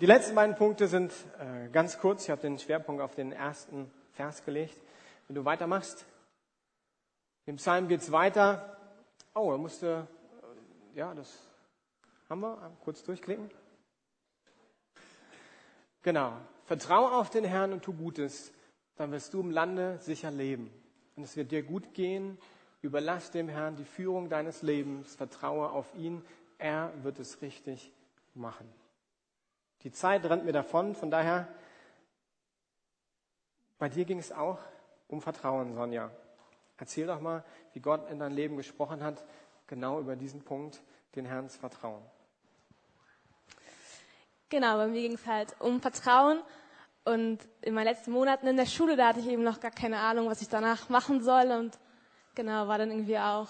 Die 0.00 0.06
letzten 0.06 0.34
beiden 0.34 0.56
Punkte 0.56 0.88
sind 0.88 1.12
äh, 1.38 1.68
ganz 1.68 1.98
kurz. 1.98 2.24
Ich 2.24 2.30
habe 2.30 2.40
den 2.40 2.58
Schwerpunkt 2.58 3.02
auf 3.02 3.14
den 3.14 3.32
ersten 3.32 3.90
Vers 4.12 4.42
gelegt. 4.46 4.80
Wenn 5.28 5.34
du 5.34 5.44
weitermachst, 5.44 6.06
im 7.44 7.56
Psalm 7.56 7.86
geht's 7.86 8.10
weiter. 8.10 8.78
Oh, 9.34 9.50
da 9.50 9.58
musste, 9.58 10.08
äh, 10.94 10.98
ja, 10.98 11.12
das 11.12 11.30
haben 12.30 12.40
wir. 12.40 12.72
Kurz 12.82 13.04
durchklicken. 13.04 13.50
Genau. 16.00 16.32
Vertrau 16.64 17.18
auf 17.18 17.28
den 17.28 17.44
Herrn 17.44 17.74
und 17.74 17.82
tu 17.82 17.92
Gutes, 17.92 18.54
dann 18.96 19.12
wirst 19.12 19.34
du 19.34 19.40
im 19.40 19.50
Lande 19.50 19.98
sicher 20.00 20.30
leben. 20.30 20.70
Und 21.14 21.24
es 21.24 21.36
wird 21.36 21.52
dir 21.52 21.62
gut 21.62 21.92
gehen. 21.92 22.38
Überlass 22.80 23.32
dem 23.32 23.50
Herrn 23.50 23.76
die 23.76 23.84
Führung 23.84 24.30
deines 24.30 24.62
Lebens. 24.62 25.14
Vertraue 25.14 25.68
auf 25.68 25.94
ihn. 25.94 26.24
Er 26.56 26.90
wird 27.02 27.18
es 27.18 27.42
richtig 27.42 27.92
machen. 28.32 28.79
Die 29.82 29.92
Zeit 29.92 30.24
rennt 30.24 30.44
mir 30.44 30.52
davon. 30.52 30.94
Von 30.94 31.10
daher, 31.10 31.48
bei 33.78 33.88
dir 33.88 34.04
ging 34.04 34.18
es 34.18 34.30
auch 34.30 34.58
um 35.08 35.22
Vertrauen, 35.22 35.74
Sonja. 35.74 36.10
Erzähl 36.76 37.06
doch 37.06 37.20
mal, 37.20 37.44
wie 37.72 37.80
Gott 37.80 38.10
in 38.10 38.18
dein 38.18 38.32
Leben 38.32 38.56
gesprochen 38.56 39.02
hat, 39.02 39.24
genau 39.66 40.00
über 40.00 40.16
diesen 40.16 40.42
Punkt, 40.42 40.80
den 41.14 41.24
Herrn 41.24 41.48
zu 41.48 41.58
vertrauen. 41.58 42.02
Genau, 44.48 44.76
bei 44.76 44.88
mir 44.88 45.02
ging 45.02 45.14
es 45.14 45.26
halt 45.26 45.54
um 45.60 45.80
Vertrauen. 45.80 46.42
Und 47.04 47.38
in 47.62 47.74
meinen 47.74 47.86
letzten 47.86 48.10
Monaten 48.10 48.46
in 48.46 48.56
der 48.56 48.66
Schule, 48.66 48.96
da 48.96 49.08
hatte 49.08 49.20
ich 49.20 49.28
eben 49.28 49.42
noch 49.42 49.60
gar 49.60 49.70
keine 49.70 49.98
Ahnung, 49.98 50.28
was 50.28 50.42
ich 50.42 50.48
danach 50.48 50.88
machen 50.88 51.22
soll. 51.22 51.50
Und 51.52 51.78
genau, 52.34 52.68
war 52.68 52.76
dann 52.76 52.90
irgendwie 52.90 53.18
auch 53.18 53.48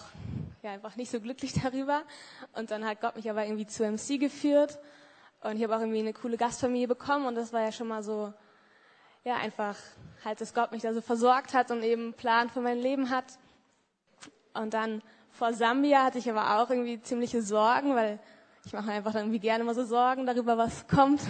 ja, 0.62 0.70
einfach 0.72 0.96
nicht 0.96 1.10
so 1.10 1.20
glücklich 1.20 1.52
darüber. 1.62 2.02
Und 2.52 2.70
dann 2.70 2.84
hat 2.84 3.00
Gott 3.00 3.16
mich 3.16 3.28
aber 3.28 3.44
irgendwie 3.44 3.66
zu 3.66 3.84
MC 3.84 4.20
geführt. 4.20 4.78
Und 5.42 5.56
ich 5.56 5.62
habe 5.62 5.74
auch 5.74 5.80
irgendwie 5.80 6.00
eine 6.00 6.12
coole 6.12 6.36
Gastfamilie 6.36 6.88
bekommen. 6.88 7.26
Und 7.26 7.34
das 7.34 7.52
war 7.52 7.62
ja 7.62 7.72
schon 7.72 7.88
mal 7.88 8.02
so 8.02 8.32
ja, 9.24 9.36
einfach 9.36 9.76
halt, 10.24 10.40
dass 10.40 10.54
Gott 10.54 10.72
mich 10.72 10.82
da 10.82 10.92
so 10.92 11.00
versorgt 11.00 11.54
hat 11.54 11.70
und 11.70 11.82
eben 11.82 12.02
einen 12.02 12.14
Plan 12.14 12.48
für 12.48 12.60
mein 12.60 12.78
Leben 12.78 13.10
hat. 13.10 13.24
Und 14.54 14.74
dann 14.74 15.02
vor 15.30 15.52
Sambia 15.52 16.04
hatte 16.04 16.18
ich 16.18 16.30
aber 16.30 16.58
auch 16.58 16.70
irgendwie 16.70 17.00
ziemliche 17.00 17.42
Sorgen, 17.42 17.94
weil 17.94 18.18
ich 18.64 18.72
mache 18.72 18.90
einfach 18.90 19.12
dann 19.12 19.24
irgendwie 19.24 19.38
gerne 19.38 19.64
mal 19.64 19.74
so 19.74 19.84
Sorgen 19.84 20.26
darüber, 20.26 20.58
was 20.58 20.86
kommt. 20.86 21.22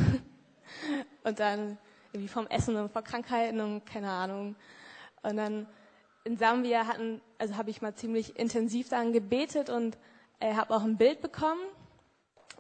Und 1.25 1.39
dann 1.39 1.79
irgendwie 2.13 2.29
vom 2.29 2.47
Essen 2.47 2.77
und 2.77 2.91
vor 2.91 3.03
Krankheiten 3.03 3.61
und 3.61 3.85
keine 3.85 4.11
Ahnung. 4.11 4.57
Und 5.23 5.37
dann 5.37 5.67
in 6.25 6.37
Sambia 6.37 6.87
hatten, 6.87 7.21
also 7.39 7.57
habe 7.57 7.71
ich 7.71 7.83
mal 7.83 7.95
ziemlich 7.95 8.39
intensiv 8.39 8.89
daran 8.89 9.13
gebetet 9.13 9.71
und 9.71 9.99
äh, 10.41 10.55
habe 10.55 10.75
auch 10.75 10.83
ein 10.83 10.97
Bild 10.97 11.21
bekommen. 11.21 11.61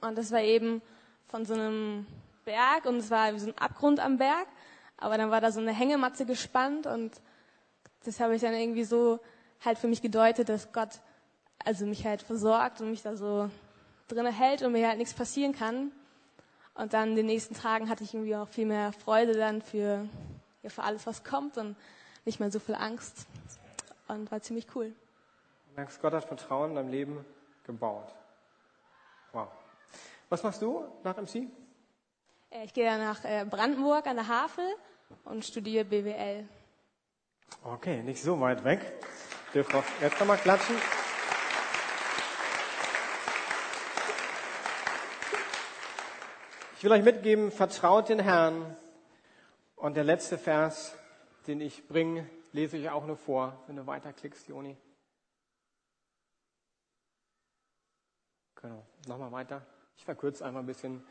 Und 0.02 0.18
das 0.18 0.30
war 0.30 0.40
eben 0.40 0.82
von 1.30 1.44
so 1.44 1.54
einem 1.54 2.06
Berg 2.44 2.86
und 2.86 2.96
es 2.96 3.10
war 3.10 3.32
wie 3.32 3.38
so 3.38 3.48
ein 3.48 3.58
Abgrund 3.58 4.00
am 4.00 4.18
Berg. 4.18 4.46
Aber 4.96 5.16
dann 5.16 5.30
war 5.30 5.40
da 5.40 5.52
so 5.52 5.60
eine 5.60 5.72
Hängematze 5.72 6.26
gespannt 6.26 6.86
und 6.86 7.12
das 8.04 8.20
habe 8.20 8.34
ich 8.34 8.42
dann 8.42 8.54
irgendwie 8.54 8.84
so 8.84 9.20
halt 9.64 9.78
für 9.78 9.88
mich 9.88 10.02
gedeutet, 10.02 10.48
dass 10.48 10.72
Gott 10.72 11.00
also 11.64 11.86
mich 11.86 12.04
halt 12.04 12.22
versorgt 12.22 12.80
und 12.80 12.90
mich 12.90 13.02
da 13.02 13.16
so 13.16 13.50
drinne 14.08 14.32
hält 14.32 14.62
und 14.62 14.72
mir 14.72 14.88
halt 14.88 14.98
nichts 14.98 15.14
passieren 15.14 15.54
kann. 15.54 15.92
Und 16.74 16.92
dann 16.94 17.10
in 17.10 17.16
den 17.16 17.26
nächsten 17.26 17.54
Tagen 17.54 17.88
hatte 17.88 18.04
ich 18.04 18.14
irgendwie 18.14 18.36
auch 18.36 18.48
viel 18.48 18.66
mehr 18.66 18.92
Freude 18.92 19.34
dann 19.34 19.60
für, 19.60 20.06
ja, 20.62 20.70
für 20.70 20.82
alles, 20.82 21.06
was 21.06 21.24
kommt 21.24 21.58
und 21.58 21.76
nicht 22.24 22.40
mehr 22.40 22.50
so 22.50 22.58
viel 22.58 22.74
Angst. 22.74 23.26
Und 24.08 24.30
war 24.30 24.40
ziemlich 24.40 24.66
cool. 24.74 24.92
Gott 26.00 26.12
hat 26.12 26.24
Vertrauen 26.24 26.70
in 26.70 26.76
deinem 26.76 26.90
Leben 26.90 27.24
gebaut. 27.64 28.12
Was 30.30 30.44
machst 30.44 30.62
du 30.62 30.84
nach 31.02 31.16
MC? 31.16 31.48
Äh, 32.50 32.64
ich 32.64 32.72
gehe 32.72 32.96
nach 32.98 33.24
äh, 33.24 33.44
Brandenburg 33.44 34.06
an 34.06 34.14
der 34.14 34.28
Havel 34.28 34.64
und 35.24 35.44
studiere 35.44 35.84
BWL. 35.84 36.48
Okay, 37.64 38.00
nicht 38.04 38.22
so 38.22 38.40
weit 38.40 38.62
weg. 38.62 38.80
Dürft 39.52 39.74
auch 39.74 39.82
jetzt 40.00 40.20
nochmal 40.20 40.38
klatschen. 40.38 40.76
Ich 46.76 46.84
will 46.84 46.92
euch 46.92 47.02
mitgeben, 47.02 47.50
vertraut 47.50 48.08
den 48.08 48.20
Herrn. 48.20 48.76
Und 49.74 49.96
der 49.96 50.04
letzte 50.04 50.38
Vers, 50.38 50.94
den 51.48 51.60
ich 51.60 51.88
bringe, 51.88 52.30
lese 52.52 52.76
ich 52.76 52.88
auch 52.88 53.04
nur 53.04 53.16
vor, 53.16 53.64
wenn 53.66 53.74
du 53.74 53.84
weiterklickst, 53.84 54.46
Joni. 54.46 54.76
Genau, 58.54 58.86
nochmal 59.08 59.32
weiter. 59.32 59.66
Ich 60.00 60.06
verkürze 60.06 60.46
einmal 60.46 60.62
ein 60.62 60.66
bisschen. 60.66 61.02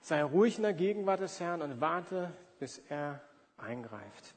Sei 0.00 0.22
ruhig 0.22 0.56
in 0.56 0.62
der 0.62 0.72
Gegenwart 0.72 1.20
des 1.20 1.38
Herrn 1.38 1.60
und 1.60 1.82
warte, 1.82 2.32
bis 2.58 2.78
er 2.88 3.20
eingreift. 3.58 4.34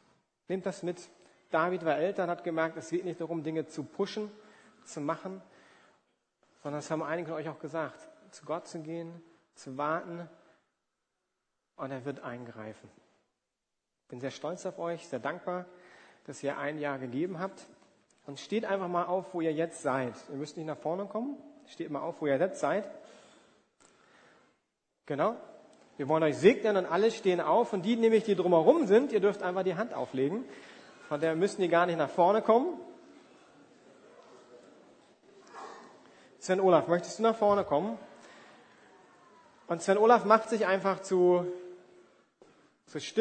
Nehmt 0.49 0.65
das 0.65 0.83
mit. 0.83 1.09
David 1.49 1.85
war 1.85 1.95
älter 1.95 2.25
und 2.25 2.29
hat 2.29 2.43
gemerkt, 2.43 2.75
es 2.75 2.89
geht 2.89 3.05
nicht 3.05 3.21
darum, 3.21 3.43
Dinge 3.43 3.65
zu 3.65 3.85
pushen, 3.85 4.29
zu 4.83 4.99
machen, 4.99 5.41
sondern 6.61 6.79
es 6.79 6.91
haben 6.91 7.01
einige 7.01 7.29
von 7.29 7.37
euch 7.37 7.47
auch 7.47 7.59
gesagt, 7.59 8.09
zu 8.31 8.43
Gott 8.43 8.67
zu 8.67 8.81
gehen, 8.81 9.23
zu 9.55 9.77
warten 9.77 10.29
und 11.77 11.91
er 11.91 12.03
wird 12.03 12.19
eingreifen. 12.19 12.89
Bin 14.09 14.19
sehr 14.19 14.31
stolz 14.31 14.65
auf 14.65 14.77
euch, 14.77 15.07
sehr 15.07 15.19
dankbar, 15.19 15.67
dass 16.25 16.43
ihr 16.43 16.57
ein 16.57 16.79
Jahr 16.79 16.99
gegeben 16.99 17.39
habt. 17.39 17.65
Und 18.25 18.41
steht 18.41 18.65
einfach 18.65 18.89
mal 18.89 19.05
auf, 19.05 19.33
wo 19.33 19.39
ihr 19.39 19.53
jetzt 19.53 19.83
seid. 19.83 20.15
Ihr 20.29 20.35
müsst 20.35 20.57
nicht 20.57 20.65
nach 20.65 20.77
vorne 20.77 21.05
kommen. 21.05 21.37
Steht 21.67 21.89
mal 21.89 22.01
auf, 22.01 22.19
wo 22.19 22.27
ihr 22.27 22.35
jetzt 22.35 22.59
seid. 22.59 22.89
Genau. 25.07 25.37
Wir 25.95 26.09
wollen 26.09 26.21
euch 26.21 26.37
segnen 26.37 26.75
und 26.75 26.85
alle 26.85 27.11
stehen 27.11 27.39
auf. 27.39 27.71
Und 27.71 27.83
die, 27.83 27.95
nämlich 27.95 28.25
die 28.25 28.35
drumherum 28.35 28.85
sind, 28.87 29.13
ihr 29.13 29.21
dürft 29.21 29.41
einfach 29.41 29.63
die 29.63 29.75
Hand 29.75 29.93
auflegen. 29.93 30.43
Von 31.07 31.21
der 31.21 31.33
müssen 31.33 31.61
die 31.61 31.69
gar 31.69 31.85
nicht 31.85 31.97
nach 31.97 32.09
vorne 32.09 32.41
kommen. 32.41 32.77
Sven 36.39 36.59
Olaf, 36.59 36.87
möchtest 36.89 37.19
du 37.19 37.23
nach 37.23 37.35
vorne 37.37 37.63
kommen? 37.63 37.97
Und 39.67 39.81
Sven 39.81 39.97
Olaf 39.97 40.25
macht 40.25 40.49
sich 40.49 40.65
einfach 40.65 41.01
zu, 41.01 41.45
zu 42.85 42.99
Stimme. 42.99 43.15